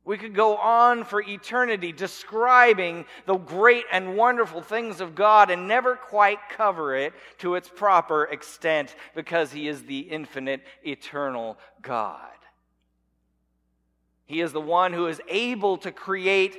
We 0.06 0.20
could 0.20 0.36
go 0.36 0.56
on 0.58 1.04
for 1.04 1.20
eternity 1.20 1.92
describing 1.92 3.06
the 3.26 3.38
great 3.38 3.86
and 3.92 4.16
wonderful 4.16 4.62
things 4.62 5.02
of 5.02 5.16
God 5.16 5.50
and 5.50 5.68
never 5.68 5.96
quite 5.96 6.38
cover 6.50 6.96
it 6.96 7.14
to 7.40 7.56
its 7.56 7.68
proper 7.68 8.26
extent 8.26 8.96
because 9.16 9.52
He 9.52 9.68
is 9.68 9.84
the 9.84 10.00
infinite, 10.00 10.62
eternal 10.86 11.58
God. 11.82 12.20
He 14.26 14.42
is 14.42 14.54
the 14.54 14.62
one 14.62 14.94
who 14.94 15.08
is 15.08 15.20
able 15.28 15.78
to 15.80 15.92
create 15.92 16.56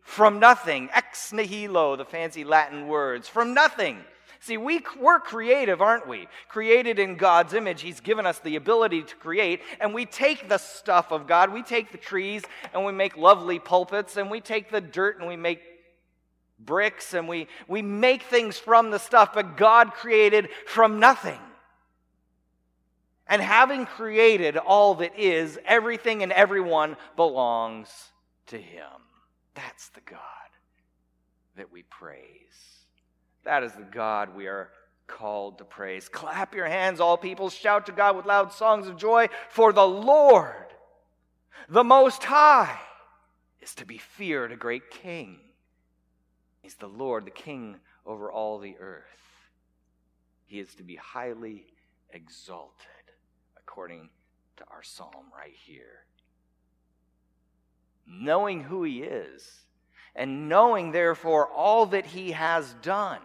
from 0.00 0.38
nothing, 0.38 0.88
ex 0.94 1.32
nihilo, 1.32 1.96
the 1.96 2.04
fancy 2.04 2.44
Latin 2.44 2.88
words, 2.88 3.28
from 3.28 3.52
nothing 3.52 4.04
See, 4.40 4.56
we, 4.56 4.82
we're 5.00 5.20
creative, 5.20 5.80
aren't 5.80 6.06
we? 6.06 6.28
Created 6.48 6.98
in 6.98 7.16
God's 7.16 7.54
image. 7.54 7.82
He's 7.82 8.00
given 8.00 8.26
us 8.26 8.38
the 8.38 8.56
ability 8.56 9.02
to 9.02 9.16
create. 9.16 9.60
And 9.80 9.94
we 9.94 10.06
take 10.06 10.48
the 10.48 10.58
stuff 10.58 11.10
of 11.10 11.26
God, 11.26 11.52
we 11.52 11.62
take 11.62 11.92
the 11.92 11.98
trees 11.98 12.42
and 12.72 12.84
we 12.84 12.92
make 12.92 13.16
lovely 13.16 13.58
pulpits, 13.58 14.16
and 14.16 14.30
we 14.30 14.40
take 14.40 14.70
the 14.70 14.80
dirt 14.80 15.18
and 15.18 15.28
we 15.28 15.36
make 15.36 15.60
bricks, 16.58 17.14
and 17.14 17.28
we, 17.28 17.48
we 17.68 17.82
make 17.82 18.22
things 18.22 18.58
from 18.58 18.90
the 18.90 18.98
stuff, 18.98 19.34
but 19.34 19.56
God 19.56 19.92
created 19.92 20.48
from 20.66 21.00
nothing. 21.00 21.38
And 23.28 23.42
having 23.42 23.86
created 23.86 24.56
all 24.56 24.94
that 24.96 25.18
is, 25.18 25.58
everything 25.64 26.22
and 26.22 26.32
everyone 26.32 26.96
belongs 27.16 27.88
to 28.46 28.56
Him. 28.56 28.84
That's 29.54 29.88
the 29.90 30.00
God 30.00 30.20
that 31.56 31.72
we 31.72 31.82
praise. 31.82 32.75
That 33.46 33.62
is 33.62 33.72
the 33.72 33.82
God 33.82 34.36
we 34.36 34.46
are 34.46 34.70
called 35.06 35.58
to 35.58 35.64
praise. 35.64 36.08
Clap 36.08 36.54
your 36.54 36.66
hands, 36.66 37.00
all 37.00 37.16
people. 37.16 37.48
Shout 37.48 37.86
to 37.86 37.92
God 37.92 38.16
with 38.16 38.26
loud 38.26 38.52
songs 38.52 38.88
of 38.88 38.96
joy, 38.96 39.28
for 39.48 39.72
the 39.72 39.86
Lord, 39.86 40.66
the 41.68 41.84
Most 41.84 42.24
High, 42.24 42.78
is 43.60 43.74
to 43.76 43.86
be 43.86 43.98
feared, 43.98 44.52
a 44.52 44.56
great 44.56 44.90
king. 44.90 45.38
He's 46.60 46.74
the 46.74 46.88
Lord, 46.88 47.24
the 47.24 47.30
king 47.30 47.76
over 48.04 48.30
all 48.30 48.58
the 48.58 48.76
earth. 48.78 49.04
He 50.46 50.58
is 50.58 50.74
to 50.74 50.82
be 50.82 50.96
highly 50.96 51.66
exalted, 52.10 53.12
according 53.56 54.10
to 54.56 54.64
our 54.70 54.82
psalm 54.82 55.26
right 55.36 55.54
here. 55.54 56.04
knowing 58.06 58.62
who 58.62 58.84
He 58.84 59.02
is, 59.02 59.62
and 60.14 60.48
knowing, 60.48 60.92
therefore, 60.92 61.48
all 61.48 61.86
that 61.86 62.06
He 62.06 62.32
has 62.32 62.74
done. 62.82 63.20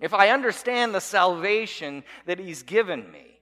If 0.00 0.12
I 0.12 0.30
understand 0.30 0.94
the 0.94 1.00
salvation 1.00 2.04
that 2.26 2.38
He's 2.38 2.62
given 2.62 3.10
me, 3.10 3.38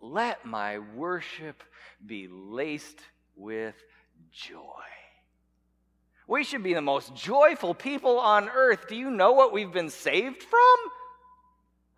let 0.00 0.44
my 0.46 0.78
worship 0.78 1.62
be 2.04 2.28
laced 2.28 3.00
with 3.36 3.74
joy. 4.32 4.62
We 6.26 6.44
should 6.44 6.62
be 6.62 6.74
the 6.74 6.82
most 6.82 7.14
joyful 7.14 7.74
people 7.74 8.18
on 8.18 8.48
earth. 8.48 8.88
Do 8.88 8.94
you 8.94 9.10
know 9.10 9.32
what 9.32 9.52
we've 9.52 9.72
been 9.72 9.90
saved 9.90 10.42
from? 10.42 10.76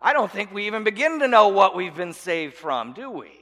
I 0.01 0.13
don't 0.13 0.31
think 0.31 0.53
we 0.53 0.67
even 0.67 0.83
begin 0.83 1.19
to 1.19 1.27
know 1.27 1.49
what 1.49 1.75
we've 1.75 1.95
been 1.95 2.13
saved 2.13 2.55
from, 2.55 2.93
do 2.93 3.09
we? 3.09 3.40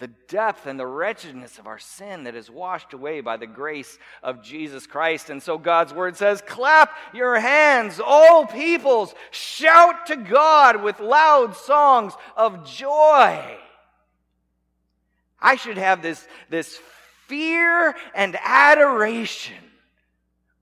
The 0.00 0.08
depth 0.28 0.66
and 0.66 0.80
the 0.80 0.86
wretchedness 0.86 1.58
of 1.58 1.66
our 1.66 1.78
sin 1.78 2.24
that 2.24 2.34
is 2.34 2.50
washed 2.50 2.94
away 2.94 3.20
by 3.20 3.36
the 3.36 3.46
grace 3.46 3.98
of 4.22 4.42
Jesus 4.42 4.86
Christ. 4.86 5.30
And 5.30 5.42
so 5.42 5.58
God's 5.58 5.92
word 5.92 6.16
says, 6.16 6.42
Clap 6.46 6.96
your 7.14 7.38
hands, 7.38 8.00
all 8.04 8.46
peoples, 8.46 9.14
shout 9.30 10.06
to 10.06 10.16
God 10.16 10.82
with 10.82 11.00
loud 11.00 11.54
songs 11.54 12.14
of 12.36 12.64
joy. 12.64 13.58
I 15.38 15.56
should 15.56 15.78
have 15.78 16.02
this, 16.02 16.26
this 16.48 16.80
fear 17.28 17.94
and 18.14 18.36
adoration 18.42 19.54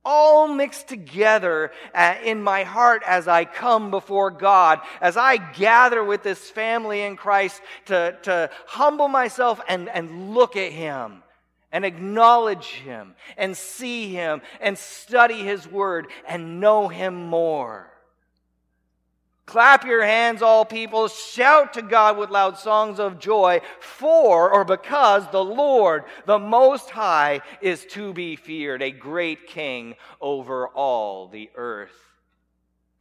all 0.09 0.49
mixed 0.49 0.89
together 0.89 1.71
uh, 1.95 2.15
in 2.25 2.43
my 2.43 2.65
heart 2.65 3.03
as 3.07 3.29
I 3.29 3.45
come 3.45 3.91
before 3.91 4.31
God, 4.31 4.81
as 5.03 5.19
I 5.19 5.37
gather 5.37 6.03
with 6.03 6.23
this 6.23 6.49
family 6.51 7.03
in 7.03 7.17
Christ 7.17 7.61
to, 7.87 8.17
to 8.23 8.49
humble 8.67 9.09
myself 9.09 9.61
and, 9.69 9.91
and 9.91 10.35
look 10.35 10.57
at 10.57 10.73
Him 10.73 11.23
and 11.71 11.85
acknowledge 11.85 12.69
Him 12.69 13.15
and 13.37 13.55
see 13.55 14.11
Him 14.11 14.41
and 14.63 14.79
study 14.79 15.43
His 15.43 15.69
Word 15.69 16.07
and 16.27 16.59
know 16.59 16.89
Him 16.89 17.15
more. 17.15 17.93
Clap 19.49 19.87
your 19.87 20.05
hands, 20.05 20.43
all 20.43 20.67
people. 20.67 21.09
Shout 21.09 21.73
to 21.73 21.81
God 21.81 22.19
with 22.19 22.29
loud 22.29 22.59
songs 22.59 23.01
of 23.01 23.19
joy, 23.19 23.63
for 23.81 24.51
or 24.53 24.63
because 24.63 25.27
the 25.31 25.43
Lord, 25.43 26.05
the 26.27 26.39
Most 26.39 26.91
High, 26.91 27.41
is 27.63 27.87
to 27.93 28.13
be 28.13 28.37
feared, 28.37 28.83
a 28.83 28.91
great 28.91 29.47
king 29.47 29.95
over 30.21 30.69
all 30.69 31.29
the 31.29 31.49
earth. 31.55 31.97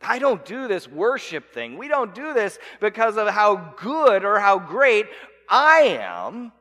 I 0.01 0.20
don't 0.20 0.46
do 0.46 0.70
this 0.70 0.88
worship 0.88 1.54
thing. 1.54 1.77
We 1.77 1.89
don't 1.89 2.16
do 2.16 2.34
this 2.34 2.60
because 2.80 3.18
of 3.18 3.27
how 3.27 3.74
good 3.75 4.24
or 4.24 4.39
how 4.39 4.58
great 4.58 5.08
I 5.50 6.00
am. 6.00 6.54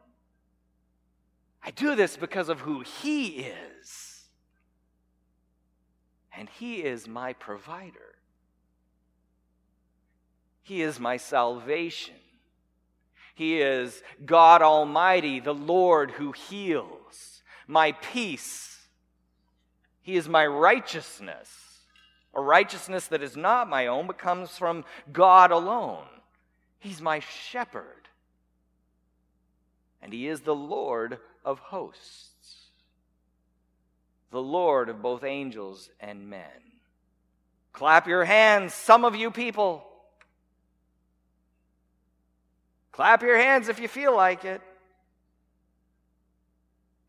I 1.62 1.70
do 1.70 1.94
this 1.94 2.16
because 2.16 2.48
of 2.48 2.58
who 2.58 2.80
He 2.80 3.46
is. 3.80 4.24
And 6.36 6.48
He 6.48 6.82
is 6.82 7.06
my 7.06 7.34
provider. 7.34 8.15
He 10.66 10.82
is 10.82 10.98
my 10.98 11.16
salvation. 11.16 12.16
He 13.36 13.60
is 13.60 14.02
God 14.24 14.62
Almighty, 14.62 15.38
the 15.38 15.54
Lord 15.54 16.10
who 16.10 16.32
heals, 16.32 17.44
my 17.68 17.92
peace. 17.92 18.76
He 20.02 20.16
is 20.16 20.28
my 20.28 20.44
righteousness, 20.44 21.48
a 22.34 22.40
righteousness 22.40 23.06
that 23.06 23.22
is 23.22 23.36
not 23.36 23.68
my 23.68 23.86
own, 23.86 24.08
but 24.08 24.18
comes 24.18 24.58
from 24.58 24.84
God 25.12 25.52
alone. 25.52 26.06
He's 26.80 27.00
my 27.00 27.20
shepherd, 27.20 28.08
and 30.02 30.12
He 30.12 30.26
is 30.26 30.40
the 30.40 30.52
Lord 30.52 31.18
of 31.44 31.60
hosts, 31.60 32.70
the 34.32 34.42
Lord 34.42 34.88
of 34.88 35.00
both 35.00 35.22
angels 35.22 35.90
and 36.00 36.28
men. 36.28 36.50
Clap 37.72 38.08
your 38.08 38.24
hands, 38.24 38.74
some 38.74 39.04
of 39.04 39.14
you 39.14 39.30
people. 39.30 39.84
Clap 42.96 43.22
your 43.22 43.36
hands 43.36 43.68
if 43.68 43.78
you 43.78 43.88
feel 43.88 44.16
like 44.16 44.46
it. 44.46 44.62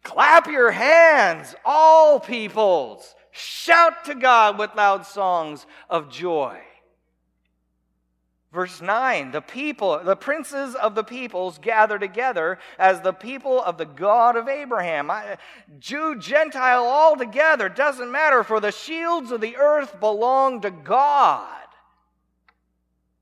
Clap 0.04 0.47
your 0.47 0.69
hands, 0.69 1.56
all 1.63 2.19
peoples. 2.19 3.15
Shout 3.32 4.04
to 4.04 4.13
God 4.13 4.60
with 4.60 4.76
loud 4.76 5.06
songs 5.06 5.65
of 5.89 6.12
joy. 6.12 6.60
Verse 8.52 8.82
9 8.82 9.32
the 9.32 9.39
people, 9.39 9.97
the 10.04 10.17
princes 10.17 10.76
of 10.76 10.93
the 10.93 11.06
peoples 11.06 11.58
gather 11.58 11.97
together 11.97 12.60
as 12.78 13.00
the 13.00 13.13
people 13.13 13.63
of 13.63 13.78
the 13.78 13.86
God 13.86 14.36
of 14.36 14.50
Abraham. 14.50 15.10
Jew, 15.80 16.19
Gentile, 16.19 16.84
all 16.84 17.15
together, 17.15 17.69
doesn't 17.69 18.12
matter, 18.12 18.43
for 18.43 18.60
the 18.60 18.73
shields 18.73 19.32
of 19.32 19.39
the 19.39 19.56
earth 19.56 20.02
belong 20.02 20.60
to 20.62 20.69
God. 20.69 21.47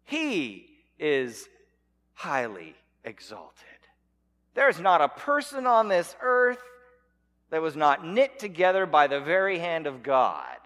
He 0.03 0.65
is 0.97 1.47
highly 2.15 2.75
exalted. 3.03 3.65
There's 4.55 4.79
not 4.79 5.01
a 5.01 5.09
person 5.09 5.67
on 5.67 5.89
this 5.89 6.15
earth 6.21 6.63
that 7.51 7.61
was 7.61 7.75
not 7.75 8.05
knit 8.05 8.39
together 8.39 8.85
by 8.85 9.07
the 9.07 9.19
very 9.19 9.59
hand 9.59 9.85
of 9.85 10.01
God. 10.01 10.57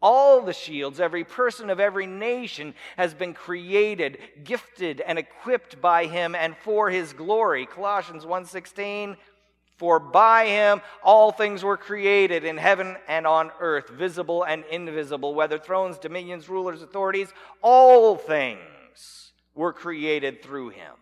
All 0.00 0.42
the 0.42 0.52
shields, 0.52 1.00
every 1.00 1.24
person 1.24 1.70
of 1.70 1.80
every 1.80 2.06
nation 2.06 2.74
has 2.96 3.14
been 3.14 3.34
created, 3.34 4.18
gifted 4.44 5.00
and 5.00 5.18
equipped 5.18 5.80
by 5.80 6.06
him 6.06 6.34
and 6.34 6.56
for 6.58 6.90
his 6.90 7.12
glory. 7.12 7.66
Colossians 7.66 8.24
1:16 8.24 9.16
For 9.76 9.98
by 9.98 10.46
him 10.46 10.82
all 11.02 11.32
things 11.32 11.64
were 11.64 11.76
created 11.76 12.44
in 12.44 12.58
heaven 12.58 12.96
and 13.08 13.26
on 13.26 13.50
earth, 13.58 13.88
visible 13.88 14.44
and 14.44 14.64
invisible, 14.66 15.34
whether 15.34 15.58
thrones, 15.58 15.98
dominions, 15.98 16.48
rulers, 16.48 16.82
authorities, 16.82 17.32
all 17.60 18.16
things 18.16 19.27
were 19.58 19.72
created 19.72 20.40
through 20.40 20.68
him 20.68 20.94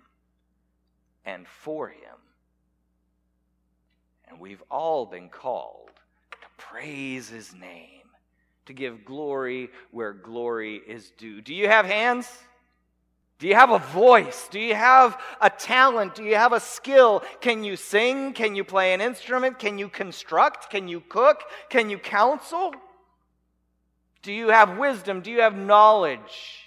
and 1.26 1.46
for 1.46 1.88
him. 1.88 2.16
And 4.26 4.40
we've 4.40 4.62
all 4.70 5.04
been 5.04 5.28
called 5.28 5.90
to 6.30 6.48
praise 6.56 7.28
his 7.28 7.54
name, 7.54 8.08
to 8.64 8.72
give 8.72 9.04
glory 9.04 9.68
where 9.90 10.14
glory 10.14 10.80
is 10.88 11.12
due. 11.18 11.42
Do 11.42 11.54
you 11.54 11.68
have 11.68 11.84
hands? 11.84 12.26
Do 13.38 13.46
you 13.46 13.54
have 13.54 13.72
a 13.72 13.78
voice? 13.78 14.48
Do 14.50 14.58
you 14.58 14.74
have 14.74 15.20
a 15.42 15.50
talent? 15.50 16.14
Do 16.14 16.24
you 16.24 16.36
have 16.36 16.54
a 16.54 16.60
skill? 16.60 17.22
Can 17.42 17.62
you 17.62 17.76
sing? 17.76 18.32
Can 18.32 18.54
you 18.54 18.64
play 18.64 18.94
an 18.94 19.02
instrument? 19.02 19.58
Can 19.58 19.78
you 19.78 19.90
construct? 19.90 20.70
Can 20.70 20.88
you 20.88 21.02
cook? 21.10 21.42
Can 21.68 21.90
you 21.90 21.98
counsel? 21.98 22.74
Do 24.22 24.32
you 24.32 24.48
have 24.48 24.78
wisdom? 24.78 25.20
Do 25.20 25.30
you 25.30 25.42
have 25.42 25.54
knowledge? 25.54 26.62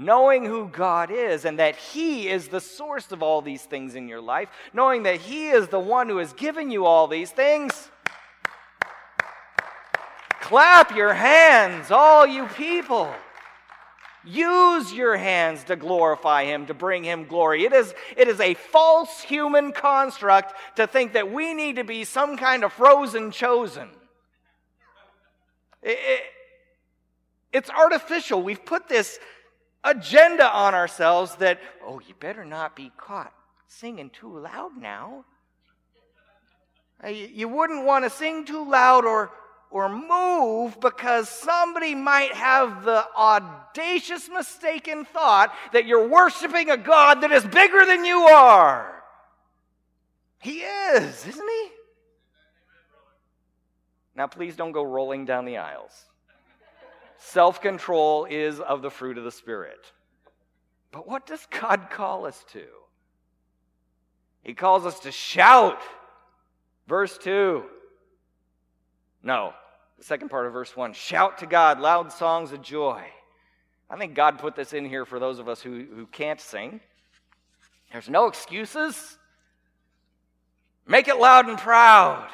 Knowing 0.00 0.44
who 0.44 0.66
God 0.68 1.10
is 1.10 1.44
and 1.44 1.58
that 1.58 1.76
He 1.76 2.28
is 2.28 2.48
the 2.48 2.60
source 2.60 3.12
of 3.12 3.22
all 3.22 3.42
these 3.42 3.62
things 3.62 3.94
in 3.94 4.08
your 4.08 4.20
life, 4.20 4.48
knowing 4.72 5.02
that 5.02 5.20
He 5.20 5.48
is 5.48 5.68
the 5.68 5.78
one 5.78 6.08
who 6.08 6.16
has 6.16 6.32
given 6.32 6.70
you 6.70 6.86
all 6.86 7.06
these 7.06 7.30
things. 7.30 7.90
Clap 10.40 10.96
your 10.96 11.12
hands, 11.12 11.90
all 11.90 12.26
you 12.26 12.46
people. 12.46 13.12
Use 14.24 14.92
your 14.92 15.16
hands 15.16 15.64
to 15.64 15.76
glorify 15.76 16.44
Him, 16.44 16.66
to 16.66 16.74
bring 16.74 17.04
Him 17.04 17.26
glory. 17.26 17.64
It 17.64 17.72
is, 17.72 17.94
it 18.16 18.26
is 18.26 18.40
a 18.40 18.54
false 18.54 19.20
human 19.20 19.72
construct 19.72 20.54
to 20.76 20.86
think 20.86 21.12
that 21.12 21.30
we 21.30 21.54
need 21.54 21.76
to 21.76 21.84
be 21.84 22.04
some 22.04 22.36
kind 22.36 22.64
of 22.64 22.72
frozen 22.72 23.30
chosen. 23.30 23.88
It, 25.82 25.98
it, 26.00 26.20
it's 27.52 27.70
artificial. 27.70 28.42
We've 28.42 28.64
put 28.64 28.88
this 28.88 29.18
agenda 29.84 30.48
on 30.50 30.74
ourselves 30.74 31.36
that, 31.36 31.60
oh, 31.84 32.00
you 32.06 32.14
better 32.20 32.44
not 32.44 32.76
be 32.76 32.90
caught 32.96 33.32
singing 33.66 34.10
too 34.10 34.38
loud 34.38 34.72
now. 34.78 35.24
Uh, 37.02 37.08
you 37.08 37.48
wouldn't 37.48 37.86
want 37.86 38.04
to 38.04 38.10
sing 38.10 38.44
too 38.44 38.68
loud 38.68 39.04
or, 39.04 39.30
or 39.70 39.88
move 39.88 40.78
because 40.80 41.28
somebody 41.28 41.94
might 41.94 42.32
have 42.34 42.84
the 42.84 43.06
audacious 43.16 44.28
mistaken 44.28 45.04
thought 45.04 45.54
that 45.72 45.86
you're 45.86 46.08
worshiping 46.08 46.68
a 46.68 46.76
God 46.76 47.22
that 47.22 47.32
is 47.32 47.44
bigger 47.46 47.86
than 47.86 48.04
you 48.04 48.18
are. 48.18 49.02
He 50.40 50.58
is, 50.60 51.26
isn't 51.26 51.48
he? 51.48 51.68
Now, 54.14 54.26
please 54.26 54.56
don't 54.56 54.72
go 54.72 54.82
rolling 54.82 55.24
down 55.24 55.44
the 55.44 55.58
aisles. 55.58 55.92
Self 57.22 57.60
control 57.60 58.24
is 58.24 58.60
of 58.60 58.80
the 58.80 58.90
fruit 58.90 59.18
of 59.18 59.24
the 59.24 59.30
Spirit. 59.30 59.92
But 60.90 61.06
what 61.06 61.26
does 61.26 61.46
God 61.46 61.88
call 61.90 62.24
us 62.24 62.44
to? 62.52 62.64
He 64.42 64.54
calls 64.54 64.86
us 64.86 65.00
to 65.00 65.12
shout. 65.12 65.82
Verse 66.88 67.18
2. 67.18 67.64
No, 69.22 69.52
the 69.98 70.04
second 70.04 70.30
part 70.30 70.46
of 70.46 70.54
verse 70.54 70.74
1 70.74 70.94
shout 70.94 71.38
to 71.38 71.46
God 71.46 71.78
loud 71.78 72.10
songs 72.10 72.52
of 72.52 72.62
joy. 72.62 73.04
I 73.90 73.98
think 73.98 74.14
God 74.14 74.38
put 74.38 74.56
this 74.56 74.72
in 74.72 74.86
here 74.86 75.04
for 75.04 75.18
those 75.18 75.38
of 75.38 75.48
us 75.48 75.60
who, 75.60 75.84
who 75.94 76.06
can't 76.06 76.40
sing. 76.40 76.80
There's 77.92 78.08
no 78.08 78.28
excuses. 78.28 79.18
Make 80.86 81.06
it 81.06 81.18
loud 81.18 81.48
and 81.48 81.58
proud. 81.58 82.30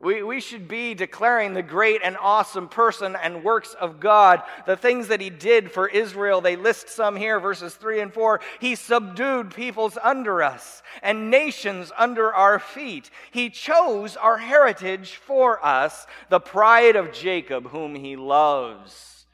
We, 0.00 0.22
we 0.22 0.40
should 0.40 0.66
be 0.66 0.94
declaring 0.94 1.52
the 1.52 1.62
great 1.62 2.00
and 2.02 2.16
awesome 2.16 2.68
person 2.68 3.16
and 3.22 3.44
works 3.44 3.74
of 3.74 4.00
God, 4.00 4.42
the 4.64 4.76
things 4.76 5.08
that 5.08 5.20
He 5.20 5.28
did 5.28 5.70
for 5.70 5.86
Israel. 5.86 6.40
They 6.40 6.56
list 6.56 6.88
some 6.88 7.16
here, 7.16 7.38
verses 7.38 7.74
3 7.74 8.00
and 8.00 8.12
4. 8.12 8.40
He 8.60 8.76
subdued 8.76 9.54
peoples 9.54 9.98
under 10.02 10.42
us 10.42 10.82
and 11.02 11.30
nations 11.30 11.92
under 11.98 12.32
our 12.32 12.58
feet. 12.58 13.10
He 13.30 13.50
chose 13.50 14.16
our 14.16 14.38
heritage 14.38 15.16
for 15.16 15.64
us, 15.64 16.06
the 16.30 16.40
pride 16.40 16.96
of 16.96 17.12
Jacob, 17.12 17.68
whom 17.68 17.94
He 17.94 18.16
loves. 18.16 19.26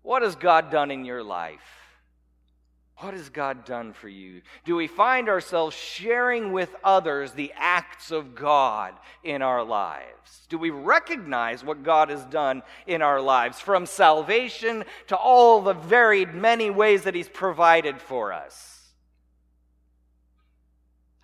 What 0.00 0.22
has 0.22 0.36
God 0.36 0.70
done 0.70 0.90
in 0.90 1.04
your 1.04 1.22
life? 1.22 1.81
What 3.02 3.14
has 3.14 3.30
God 3.30 3.64
done 3.64 3.94
for 3.94 4.08
you? 4.08 4.42
Do 4.64 4.76
we 4.76 4.86
find 4.86 5.28
ourselves 5.28 5.74
sharing 5.74 6.52
with 6.52 6.72
others 6.84 7.32
the 7.32 7.52
acts 7.56 8.12
of 8.12 8.36
God 8.36 8.94
in 9.24 9.42
our 9.42 9.64
lives? 9.64 10.46
Do 10.48 10.56
we 10.56 10.70
recognize 10.70 11.64
what 11.64 11.82
God 11.82 12.10
has 12.10 12.24
done 12.26 12.62
in 12.86 13.02
our 13.02 13.20
lives, 13.20 13.58
from 13.58 13.86
salvation 13.86 14.84
to 15.08 15.16
all 15.16 15.62
the 15.62 15.72
varied 15.72 16.32
many 16.32 16.70
ways 16.70 17.02
that 17.02 17.16
He's 17.16 17.28
provided 17.28 18.00
for 18.00 18.32
us? 18.32 18.92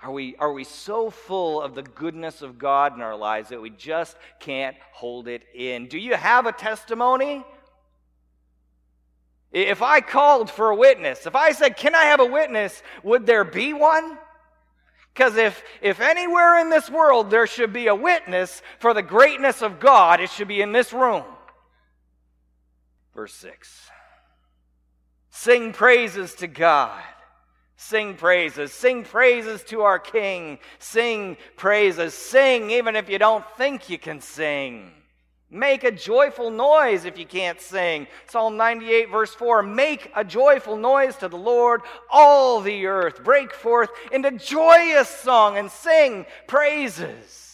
Are 0.03 0.11
we, 0.11 0.35
are 0.41 0.53
we 0.53 0.65
so 0.65 1.11
full 1.11 1.63
of 1.63 1.77
the 1.77 1.83
goodness 1.85 2.43
of 2.43 2.59
God 2.59 2.97
in 2.97 3.03
our 3.03 3.17
lives 3.17 3.51
that 3.51 3.63
we 3.63 3.71
just 3.71 4.17
can't 4.41 4.77
hold 4.91 5.29
it 5.29 5.45
in? 5.55 5.87
Do 5.87 5.99
you 5.99 6.15
have 6.15 6.47
a 6.47 6.53
testimony? 6.53 7.45
If 9.51 9.81
I 9.81 10.01
called 10.01 10.51
for 10.51 10.71
a 10.71 10.77
witness, 10.77 11.27
if 11.27 11.35
I 11.35 11.53
said, 11.53 11.77
Can 11.77 11.95
I 11.95 12.05
have 12.05 12.21
a 12.21 12.27
witness? 12.27 12.83
would 13.03 13.27
there 13.27 13.45
be 13.45 13.73
one? 13.73 14.19
Because 15.13 15.37
if, 15.37 15.65
if 15.81 16.01
anywhere 16.01 16.61
in 16.61 16.71
this 16.71 16.89
world 16.89 17.31
there 17.31 17.47
should 17.47 17.73
be 17.73 17.89
a 17.89 17.95
witness 17.95 18.63
for 18.79 18.95
the 18.95 19.03
greatness 19.03 19.63
of 19.63 19.81
God, 19.81 20.21
it 20.21 20.31
should 20.31 20.49
be 20.49 20.61
in 20.61 20.73
this 20.73 20.93
room. 20.93 21.25
Verse 23.15 23.35
6 23.35 23.91
Sing 25.31 25.73
praises 25.73 26.35
to 26.37 26.47
God. 26.47 27.03
Sing 27.77 28.15
praises. 28.15 28.73
Sing 28.73 29.05
praises 29.05 29.63
to 29.65 29.83
our 29.83 29.99
King. 29.99 30.59
Sing 30.79 31.37
praises. 31.57 32.13
Sing 32.13 32.71
even 32.71 32.97
if 32.97 33.09
you 33.09 33.19
don't 33.19 33.45
think 33.57 33.89
you 33.89 33.99
can 33.99 34.21
sing. 34.21 34.93
Make 35.51 35.83
a 35.83 35.91
joyful 35.91 36.51
noise 36.51 37.07
if 37.07 37.19
you 37.19 37.25
can't 37.25 37.59
sing. 37.59 38.07
Psalm 38.27 38.59
98, 38.59 39.11
verse 39.11 39.35
4 39.35 39.63
Make 39.63 40.11
a 40.15 40.23
joyful 40.23 40.77
noise 40.77 41.17
to 41.17 41.29
the 41.29 41.39
Lord, 41.39 41.81
all 42.11 42.61
the 42.61 42.87
earth. 42.87 43.25
Break 43.25 43.55
forth 43.55 43.89
into 44.13 44.33
joyous 44.33 45.09
song 45.09 45.57
and 45.57 45.71
sing 45.71 46.27
praises. 46.47 47.49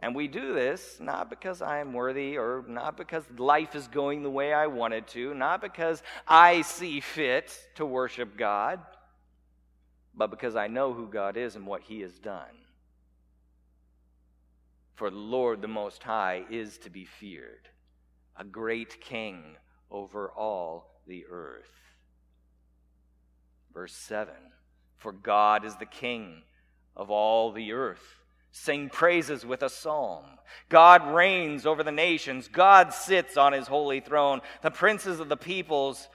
And 0.00 0.14
we 0.14 0.26
do 0.26 0.52
this 0.52 0.98
not 1.00 1.30
because 1.30 1.62
I 1.62 1.78
am 1.78 1.92
worthy 1.92 2.36
or 2.36 2.64
not 2.66 2.96
because 2.96 3.24
life 3.36 3.74
is 3.76 3.86
going 3.86 4.22
the 4.22 4.30
way 4.30 4.52
I 4.52 4.66
wanted 4.66 5.06
to, 5.08 5.34
not 5.34 5.60
because 5.60 6.02
I 6.26 6.62
see 6.62 7.00
fit 7.00 7.56
to 7.76 7.86
worship 7.86 8.36
God, 8.36 8.80
but 10.14 10.30
because 10.30 10.56
I 10.56 10.66
know 10.66 10.92
who 10.92 11.06
God 11.08 11.36
is 11.36 11.54
and 11.54 11.66
what 11.66 11.82
He 11.82 12.00
has 12.00 12.18
done. 12.18 12.46
For 14.98 15.10
the 15.10 15.16
Lord 15.16 15.62
the 15.62 15.68
Most 15.68 16.02
High 16.02 16.44
is 16.50 16.76
to 16.78 16.90
be 16.90 17.04
feared, 17.04 17.68
a 18.36 18.42
great 18.42 19.00
king 19.00 19.54
over 19.92 20.28
all 20.28 20.90
the 21.06 21.24
earth. 21.30 21.70
Verse 23.72 23.94
7 23.94 24.34
For 24.96 25.12
God 25.12 25.64
is 25.64 25.76
the 25.76 25.86
king 25.86 26.42
of 26.96 27.12
all 27.12 27.52
the 27.52 27.70
earth. 27.70 28.24
Sing 28.50 28.88
praises 28.88 29.46
with 29.46 29.62
a 29.62 29.68
psalm. 29.68 30.24
God 30.68 31.14
reigns 31.14 31.64
over 31.64 31.84
the 31.84 31.92
nations. 31.92 32.48
God 32.48 32.92
sits 32.92 33.36
on 33.36 33.52
his 33.52 33.68
holy 33.68 34.00
throne. 34.00 34.40
The 34.62 34.72
princes 34.72 35.20
of 35.20 35.28
the 35.28 35.36
peoples 35.36 36.08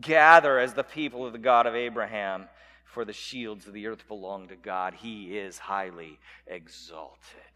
gather 0.00 0.58
as 0.58 0.72
the 0.72 0.82
people 0.82 1.26
of 1.26 1.34
the 1.34 1.38
God 1.38 1.66
of 1.66 1.74
Abraham. 1.74 2.48
For 2.86 3.04
the 3.04 3.12
shields 3.12 3.66
of 3.66 3.74
the 3.74 3.86
earth 3.86 4.08
belong 4.08 4.48
to 4.48 4.56
God. 4.56 4.94
He 4.94 5.36
is 5.36 5.58
highly 5.58 6.18
exalted. 6.46 7.49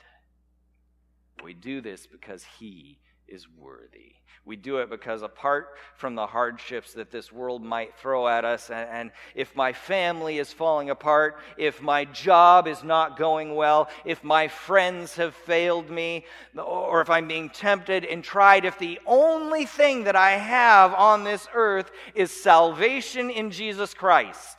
We 1.42 1.54
do 1.54 1.80
this 1.80 2.06
because 2.06 2.44
He 2.58 2.98
is 3.28 3.46
worthy. 3.48 4.14
We 4.46 4.56
do 4.56 4.78
it 4.78 4.90
because 4.90 5.22
apart 5.22 5.68
from 5.96 6.14
the 6.14 6.26
hardships 6.26 6.92
that 6.94 7.10
this 7.10 7.32
world 7.32 7.62
might 7.62 7.96
throw 7.96 8.28
at 8.28 8.44
us, 8.44 8.68
and, 8.68 8.88
and, 8.90 9.10
if 9.34 9.56
my 9.56 9.72
family 9.72 10.38
is 10.38 10.52
falling 10.52 10.90
apart, 10.90 11.38
if 11.56 11.80
my 11.80 12.04
job 12.04 12.68
is 12.68 12.84
not 12.84 13.16
going 13.16 13.54
well, 13.54 13.88
if 14.04 14.22
my 14.22 14.48
friends 14.48 15.16
have 15.16 15.34
failed 15.34 15.88
me, 15.88 16.26
or 16.58 17.00
if 17.00 17.08
I'm 17.08 17.26
being 17.26 17.48
tempted 17.48 18.04
and 18.04 18.22
tried, 18.22 18.66
if 18.66 18.78
the 18.78 19.00
only 19.06 19.64
thing 19.64 20.04
that 20.04 20.16
I 20.16 20.32
have 20.32 20.92
on 20.92 21.24
this 21.24 21.48
earth 21.54 21.90
is 22.14 22.30
salvation 22.30 23.30
in 23.30 23.50
Jesus 23.50 23.94
Christ, 23.94 24.58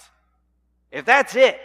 if 0.92 1.06
that's 1.06 1.36
it, 1.36 1.60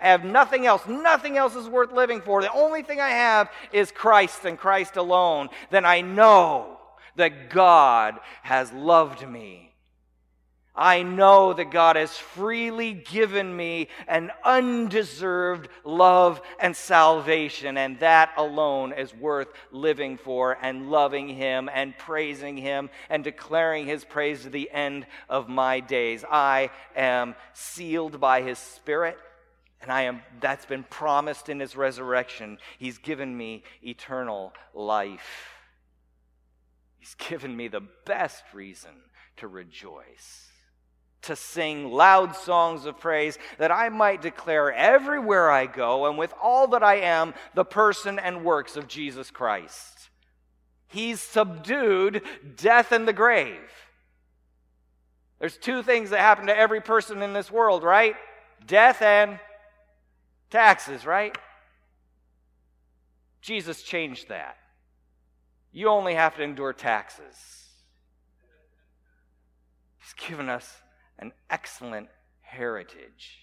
I 0.00 0.08
have 0.08 0.24
nothing 0.24 0.66
else. 0.66 0.86
Nothing 0.86 1.36
else 1.36 1.56
is 1.56 1.68
worth 1.68 1.92
living 1.92 2.20
for. 2.20 2.40
The 2.40 2.52
only 2.52 2.82
thing 2.82 3.00
I 3.00 3.10
have 3.10 3.50
is 3.72 3.90
Christ 3.90 4.44
and 4.44 4.58
Christ 4.58 4.96
alone. 4.96 5.48
Then 5.70 5.84
I 5.84 6.02
know 6.02 6.78
that 7.16 7.50
God 7.50 8.18
has 8.42 8.72
loved 8.72 9.28
me. 9.28 9.68
I 10.78 11.02
know 11.02 11.52
that 11.54 11.72
God 11.72 11.96
has 11.96 12.16
freely 12.16 12.92
given 12.92 13.54
me 13.54 13.88
an 14.06 14.30
undeserved 14.44 15.68
love 15.82 16.40
and 16.60 16.76
salvation, 16.76 17.76
and 17.76 17.98
that 17.98 18.30
alone 18.36 18.92
is 18.92 19.12
worth 19.12 19.48
living 19.72 20.16
for 20.16 20.56
and 20.62 20.88
loving 20.88 21.28
Him 21.28 21.68
and 21.74 21.98
praising 21.98 22.56
Him 22.56 22.90
and 23.10 23.24
declaring 23.24 23.86
His 23.86 24.04
praise 24.04 24.44
to 24.44 24.50
the 24.50 24.70
end 24.70 25.04
of 25.28 25.48
my 25.48 25.80
days. 25.80 26.24
I 26.30 26.70
am 26.94 27.34
sealed 27.54 28.20
by 28.20 28.42
His 28.42 28.60
Spirit. 28.60 29.18
And 29.80 29.92
I 29.92 30.02
am 30.02 30.22
that's 30.40 30.66
been 30.66 30.84
promised 30.84 31.48
in 31.48 31.60
his 31.60 31.76
resurrection. 31.76 32.58
He's 32.78 32.98
given 32.98 33.36
me 33.36 33.62
eternal 33.82 34.52
life. 34.74 35.54
He's 36.98 37.14
given 37.14 37.56
me 37.56 37.68
the 37.68 37.82
best 38.04 38.42
reason 38.52 38.90
to 39.36 39.46
rejoice, 39.46 40.48
to 41.22 41.36
sing 41.36 41.92
loud 41.92 42.34
songs 42.34 42.86
of 42.86 42.98
praise, 42.98 43.38
that 43.58 43.70
I 43.70 43.88
might 43.88 44.20
declare 44.20 44.72
everywhere 44.72 45.48
I 45.48 45.66
go 45.66 46.06
and 46.06 46.18
with 46.18 46.34
all 46.42 46.66
that 46.68 46.82
I 46.82 46.96
am 46.96 47.34
the 47.54 47.64
person 47.64 48.18
and 48.18 48.44
works 48.44 48.76
of 48.76 48.88
Jesus 48.88 49.30
Christ. 49.30 50.10
He's 50.88 51.20
subdued 51.20 52.22
death 52.56 52.90
and 52.92 53.06
the 53.06 53.12
grave. 53.12 53.60
There's 55.38 55.56
two 55.56 55.84
things 55.84 56.10
that 56.10 56.18
happen 56.20 56.46
to 56.46 56.58
every 56.58 56.80
person 56.80 57.22
in 57.22 57.32
this 57.32 57.50
world, 57.50 57.84
right? 57.84 58.16
Death 58.66 59.02
and 59.02 59.38
Taxes, 60.50 61.04
right? 61.04 61.36
Jesus 63.40 63.82
changed 63.82 64.28
that. 64.28 64.56
You 65.72 65.88
only 65.88 66.14
have 66.14 66.36
to 66.36 66.42
endure 66.42 66.72
taxes. 66.72 67.34
He's 69.98 70.28
given 70.28 70.48
us 70.48 70.80
an 71.18 71.32
excellent 71.50 72.08
heritage. 72.40 73.38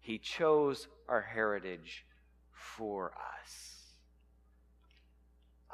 He 0.00 0.18
chose 0.18 0.88
our 1.08 1.22
heritage 1.22 2.04
for 2.52 3.12
us. 3.12 3.74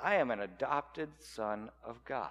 I 0.03 0.17
am 0.17 0.31
an 0.31 0.41
adopted 0.41 1.09
son 1.19 1.71
of 1.85 2.05
God. 2.05 2.31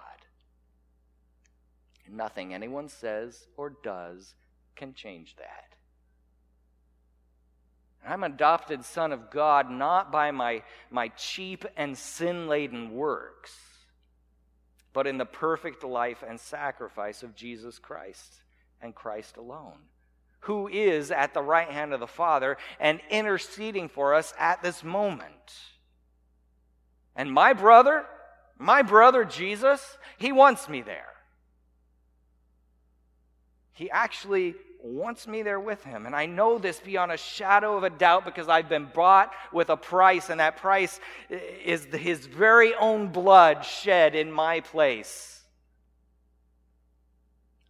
Nothing 2.08 2.52
anyone 2.52 2.88
says 2.88 3.46
or 3.56 3.70
does 3.82 4.34
can 4.74 4.94
change 4.94 5.36
that. 5.36 5.76
I'm 8.06 8.24
adopted 8.24 8.84
son 8.84 9.12
of 9.12 9.30
God 9.30 9.70
not 9.70 10.10
by 10.10 10.30
my, 10.30 10.62
my 10.90 11.08
cheap 11.08 11.64
and 11.76 11.96
sin 11.96 12.48
laden 12.48 12.94
works, 12.94 13.52
but 14.92 15.06
in 15.06 15.18
the 15.18 15.26
perfect 15.26 15.84
life 15.84 16.24
and 16.26 16.40
sacrifice 16.40 17.22
of 17.22 17.34
Jesus 17.34 17.78
Christ 17.78 18.42
and 18.80 18.94
Christ 18.94 19.36
alone, 19.36 19.78
who 20.40 20.66
is 20.68 21.10
at 21.10 21.34
the 21.34 21.42
right 21.42 21.70
hand 21.70 21.92
of 21.92 22.00
the 22.00 22.06
Father 22.06 22.56
and 22.78 23.00
interceding 23.10 23.88
for 23.88 24.14
us 24.14 24.32
at 24.38 24.62
this 24.62 24.82
moment. 24.82 25.52
And 27.14 27.30
my 27.30 27.52
brother, 27.52 28.06
my 28.58 28.80
brother 28.82 29.24
Jesus, 29.24 29.98
he 30.16 30.32
wants 30.32 30.68
me 30.68 30.80
there. 30.80 31.04
He 33.74 33.90
actually 33.90 34.54
wants 34.82 35.26
me 35.26 35.42
there 35.42 35.60
with 35.60 35.82
him. 35.84 36.06
And 36.06 36.14
I 36.14 36.26
know 36.26 36.58
this 36.58 36.80
beyond 36.80 37.12
a 37.12 37.16
shadow 37.16 37.76
of 37.76 37.84
a 37.84 37.90
doubt 37.90 38.24
because 38.24 38.48
I've 38.48 38.68
been 38.68 38.88
bought 38.94 39.32
with 39.52 39.70
a 39.70 39.76
price, 39.76 40.30
and 40.30 40.40
that 40.40 40.56
price 40.56 41.00
is 41.28 41.84
his 41.84 42.26
very 42.26 42.74
own 42.74 43.08
blood 43.08 43.64
shed 43.64 44.14
in 44.14 44.30
my 44.30 44.60
place. 44.60 45.42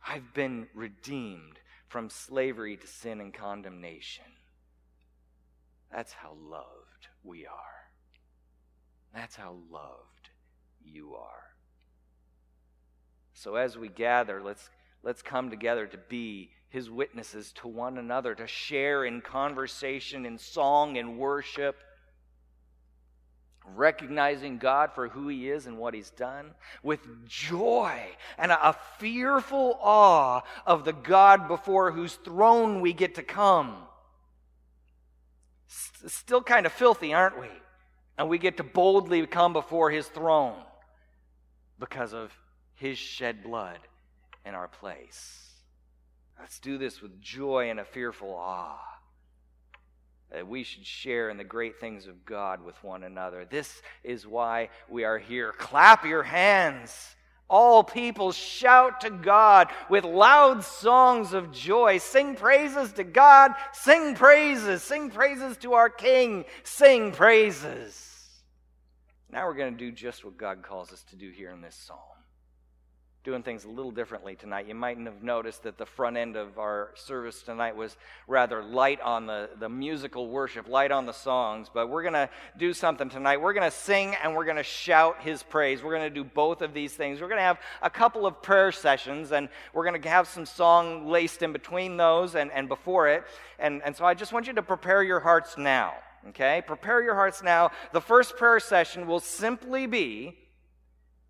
I've 0.07 0.33
been 0.35 0.69
redeemed 0.75 1.59
from 1.89 2.11
slavery 2.11 2.77
to 2.77 2.87
sin 2.87 3.21
and 3.21 3.35
condemnation. 3.35 4.25
That's 5.93 6.13
how 6.13 6.37
loved 6.41 7.09
we 7.25 7.47
are. 7.47 7.53
That's 9.15 9.37
how 9.37 9.57
loved 9.71 10.31
you 10.85 11.15
are. 11.15 11.51
So 13.35 13.57
as 13.57 13.77
we 13.77 13.89
gather, 13.89 14.43
let's, 14.43 14.69
let's 15.03 15.23
come 15.23 15.51
together 15.51 15.87
to 15.87 15.99
be 15.99 16.51
his 16.69 16.89
witnesses 16.89 17.53
to 17.53 17.69
one 17.69 17.99
another, 17.99 18.35
to 18.35 18.47
share 18.47 19.05
in 19.05 19.21
conversation, 19.21 20.25
in 20.25 20.39
song, 20.39 20.97
in 20.97 21.19
worship 21.19 21.77
recognizing 23.77 24.59
God 24.59 24.93
for 24.95 25.09
who 25.09 25.29
He 25.29 25.51
is 25.51 25.67
and 25.67 25.79
what 25.79 25.95
He's 25.95 26.11
done, 26.11 26.53
with 26.83 27.01
joy 27.27 28.01
and 28.39 28.53
a, 28.53 28.77
fearful 28.99 29.79
awe 29.81 30.43
of 30.67 30.85
the 30.85 30.93
God 30.93 31.49
before 31.49 31.91
whose 31.93 32.15
throne 32.15 32.81
we 32.81 32.93
get 32.93 33.15
to 33.17 33.23
come. 33.23 33.77
still 35.67 36.43
kind 36.43 36.67
of 36.67 36.73
filthy, 36.73 37.15
aren't 37.15 37.41
we? 37.41 37.49
And 38.19 38.29
we 38.29 38.39
get 38.39 38.59
to 38.59 38.65
boldly 38.65 39.27
come 39.27 39.53
before 39.53 39.91
His 39.91 40.07
throne 40.07 40.59
because 41.79 42.13
of 42.13 42.33
His 42.75 42.99
shed 42.99 43.43
blood 43.43 43.79
in 44.45 44.55
our 44.55 44.69
place. 44.69 45.51
Let's 46.39 46.59
do 46.59 46.79
this 46.79 47.03
with 47.03 47.21
joy 47.21 47.71
and 47.71 47.81
a 47.81 47.85
fearful 47.85 48.35
awe 48.35 48.79
that 50.31 50.47
we 50.47 50.63
should 50.63 50.87
share 50.87 51.29
in 51.29 51.37
the 51.37 51.45
great 51.45 51.81
things 51.81 52.07
of 52.07 52.25
God 52.25 52.65
with 52.65 52.83
one 52.85 53.03
another. 53.03 53.45
This 53.45 53.83
is 54.05 54.27
why 54.27 54.71
we 54.89 55.05
are 55.05 55.19
here. 55.19 55.53
Clap 55.53 56.05
your 56.05 56.23
hands. 56.23 57.17
All 57.49 57.83
people 57.83 58.31
shout 58.31 59.01
to 59.01 59.11
God 59.11 59.71
with 59.89 60.05
loud 60.05 60.63
songs 60.63 61.33
of 61.33 61.51
joy. 61.51 61.99
Sing 61.99 62.37
praises 62.37 62.93
to 62.93 63.03
God. 63.03 63.53
Sing 63.73 64.15
praises. 64.15 64.83
Sing 64.83 65.11
praises 65.11 65.57
to 65.59 65.73
our 65.73 65.91
King. 65.91 66.45
Sing 66.63 67.11
praises. 67.11 68.07
Now 69.33 69.47
we're 69.47 69.55
going 69.55 69.77
to 69.77 69.79
do 69.79 69.91
just 69.91 70.25
what 70.25 70.37
God 70.37 70.63
calls 70.63 70.93
us 70.93 71.03
to 71.11 71.17
do 71.17 71.31
here 71.31 71.51
in 71.51 71.61
this 71.61 71.75
psalm 71.75 71.99
doing 73.23 73.43
things 73.43 73.65
a 73.65 73.69
little 73.69 73.91
differently 73.91 74.35
tonight. 74.35 74.67
You 74.67 74.75
mightn't 74.75 75.07
have 75.07 75.23
noticed 75.23 75.65
that 75.65 75.77
the 75.77 75.85
front 75.85 76.17
end 76.17 76.37
of 76.37 76.59
our 76.59 76.93
service 76.95 77.43
tonight 77.43 77.77
was 77.77 77.99
rather 78.27 78.63
light 78.63 78.99
on 79.03 79.27
the, 79.27 79.51
the 79.59 79.69
musical 79.69 80.29
worship, 80.29 80.69
light 80.69 80.91
on 80.91 81.05
the 81.05 81.13
songs, 81.13 81.69
but 81.73 81.91
we're 81.91 82.03
going 82.03 82.15
to 82.15 82.31
do 82.57 82.73
something 82.73 83.11
tonight. 83.11 83.39
We're 83.39 83.53
going 83.53 83.71
to 83.71 83.77
sing 83.77 84.15
and 84.23 84.35
we're 84.35 84.47
going 84.47 84.57
to 84.57 84.63
shout 84.63 85.21
his 85.21 85.43
praise. 85.43 85.83
We're 85.83 85.95
going 85.95 86.09
to 86.09 86.15
do 86.15 86.25
both 86.25 86.63
of 86.63 86.73
these 86.73 86.95
things. 86.95 87.21
We're 87.21 87.29
going 87.29 87.39
to 87.39 87.45
have 87.45 87.61
a 87.83 87.91
couple 87.91 88.25
of 88.25 88.41
prayer 88.41 88.73
sessions 88.73 89.33
and 89.33 89.51
we're 89.75 89.85
going 89.85 90.01
to 90.01 90.09
have 90.09 90.27
some 90.27 90.47
song 90.47 91.07
laced 91.07 91.43
in 91.43 91.53
between 91.53 91.99
those 91.99 92.35
and, 92.35 92.51
and 92.53 92.69
before 92.69 93.09
it. 93.09 93.25
And, 93.59 93.83
and 93.85 93.95
so 93.95 94.07
I 94.07 94.15
just 94.15 94.33
want 94.33 94.47
you 94.47 94.55
to 94.55 94.63
prepare 94.63 95.03
your 95.03 95.21
hearts 95.21 95.59
now. 95.59 95.93
Okay? 96.31 96.63
Prepare 96.67 97.03
your 97.03 97.15
hearts 97.15 97.43
now. 97.43 97.71
The 97.93 98.01
first 98.01 98.39
prayer 98.39 98.61
session 98.61 99.07
will 99.07 99.21
simply 99.21 99.87
be 99.87 100.39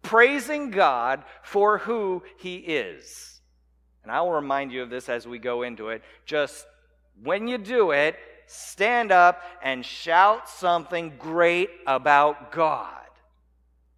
praising 0.02 0.70
God 0.70 1.22
for 1.42 1.78
who 1.78 2.22
He 2.38 2.56
is. 2.56 3.40
And 4.02 4.10
I 4.10 4.20
will 4.22 4.32
remind 4.32 4.72
you 4.72 4.82
of 4.82 4.90
this 4.90 5.08
as 5.08 5.26
we 5.26 5.38
go 5.38 5.62
into 5.62 5.88
it. 5.88 6.02
Just 6.24 6.66
when 7.22 7.48
you 7.48 7.58
do 7.58 7.90
it, 7.90 8.16
stand 8.46 9.12
up 9.12 9.42
and 9.62 9.84
shout 9.84 10.48
something 10.48 11.12
great 11.18 11.70
about 11.86 12.50
God. 12.50 12.88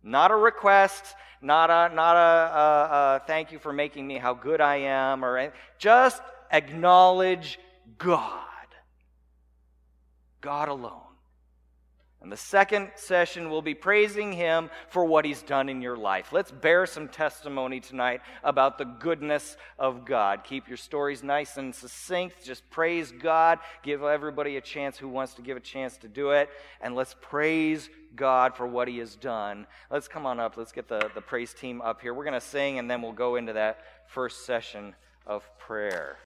Not 0.03 0.31
a 0.31 0.37
request, 0.37 1.15
not 1.41 1.71
a, 1.71 1.95
not 1.95 2.17
a, 2.17 2.19
a, 2.19 3.17
a 3.17 3.23
thank 3.27 3.53
you 3.53 3.59
for 3.59 3.73
making 3.73 4.07
me 4.07 4.19
how 4.19 4.35
good 4.35 4.61
I 4.61 4.77
am, 4.77 5.25
or 5.25 5.53
just 5.79 6.21
acknowledge 6.51 7.59
God. 7.99 8.41
God 10.41 10.69
alone. 10.69 11.12
And 12.23 12.31
the 12.31 12.37
second 12.37 12.93
session 12.95 13.51
will 13.51 13.63
be 13.63 13.75
praising 13.75 14.33
Him 14.33 14.71
for 14.89 15.05
what 15.05 15.25
He's 15.25 15.43
done 15.43 15.69
in 15.69 15.83
your 15.83 15.97
life. 15.97 16.33
Let's 16.33 16.53
bear 16.53 16.87
some 16.87 17.09
testimony 17.09 17.81
tonight 17.81 18.21
about 18.45 18.79
the 18.79 18.85
goodness 18.85 19.57
of 19.77 20.05
God. 20.05 20.45
Keep 20.45 20.69
your 20.69 20.77
stories 20.77 21.25
nice 21.25 21.57
and 21.57 21.75
succinct. 21.75 22.45
Just 22.45 22.69
praise 22.71 23.11
God. 23.11 23.59
Give 23.83 24.05
everybody 24.05 24.57
a 24.57 24.61
chance 24.61 24.97
who 24.97 25.09
wants 25.09 25.35
to 25.35 25.43
give 25.43 25.57
a 25.57 25.61
chance 25.61 25.97
to 25.99 26.09
do 26.09 26.31
it. 26.31 26.49
And 26.81 26.95
let's 26.95 27.17
praise 27.21 27.91
God 28.15 28.55
for 28.57 28.69
what 28.69 28.87
He 28.87 28.99
has 28.99 29.17
done. 29.17 29.67
Let's 29.91 30.07
come 30.07 30.25
on 30.25 30.39
up. 30.39 30.57
Let's 30.57 30.73
get 30.73 30.87
the, 30.87 31.11
the 31.17 31.23
praise 31.23 31.53
team 31.53 31.83
up 31.83 32.01
here. 32.01 32.15
We're 32.15 32.25
going 32.25 32.35
to 32.35 32.41
sing 32.41 32.79
and 32.79 32.89
then 32.89 33.03
we'll 33.03 33.13
go 33.13 33.35
into 33.35 33.55
that 33.55 33.81
first 34.07 34.47
session 34.47 34.95
of 35.27 35.43
prayer. 35.59 36.19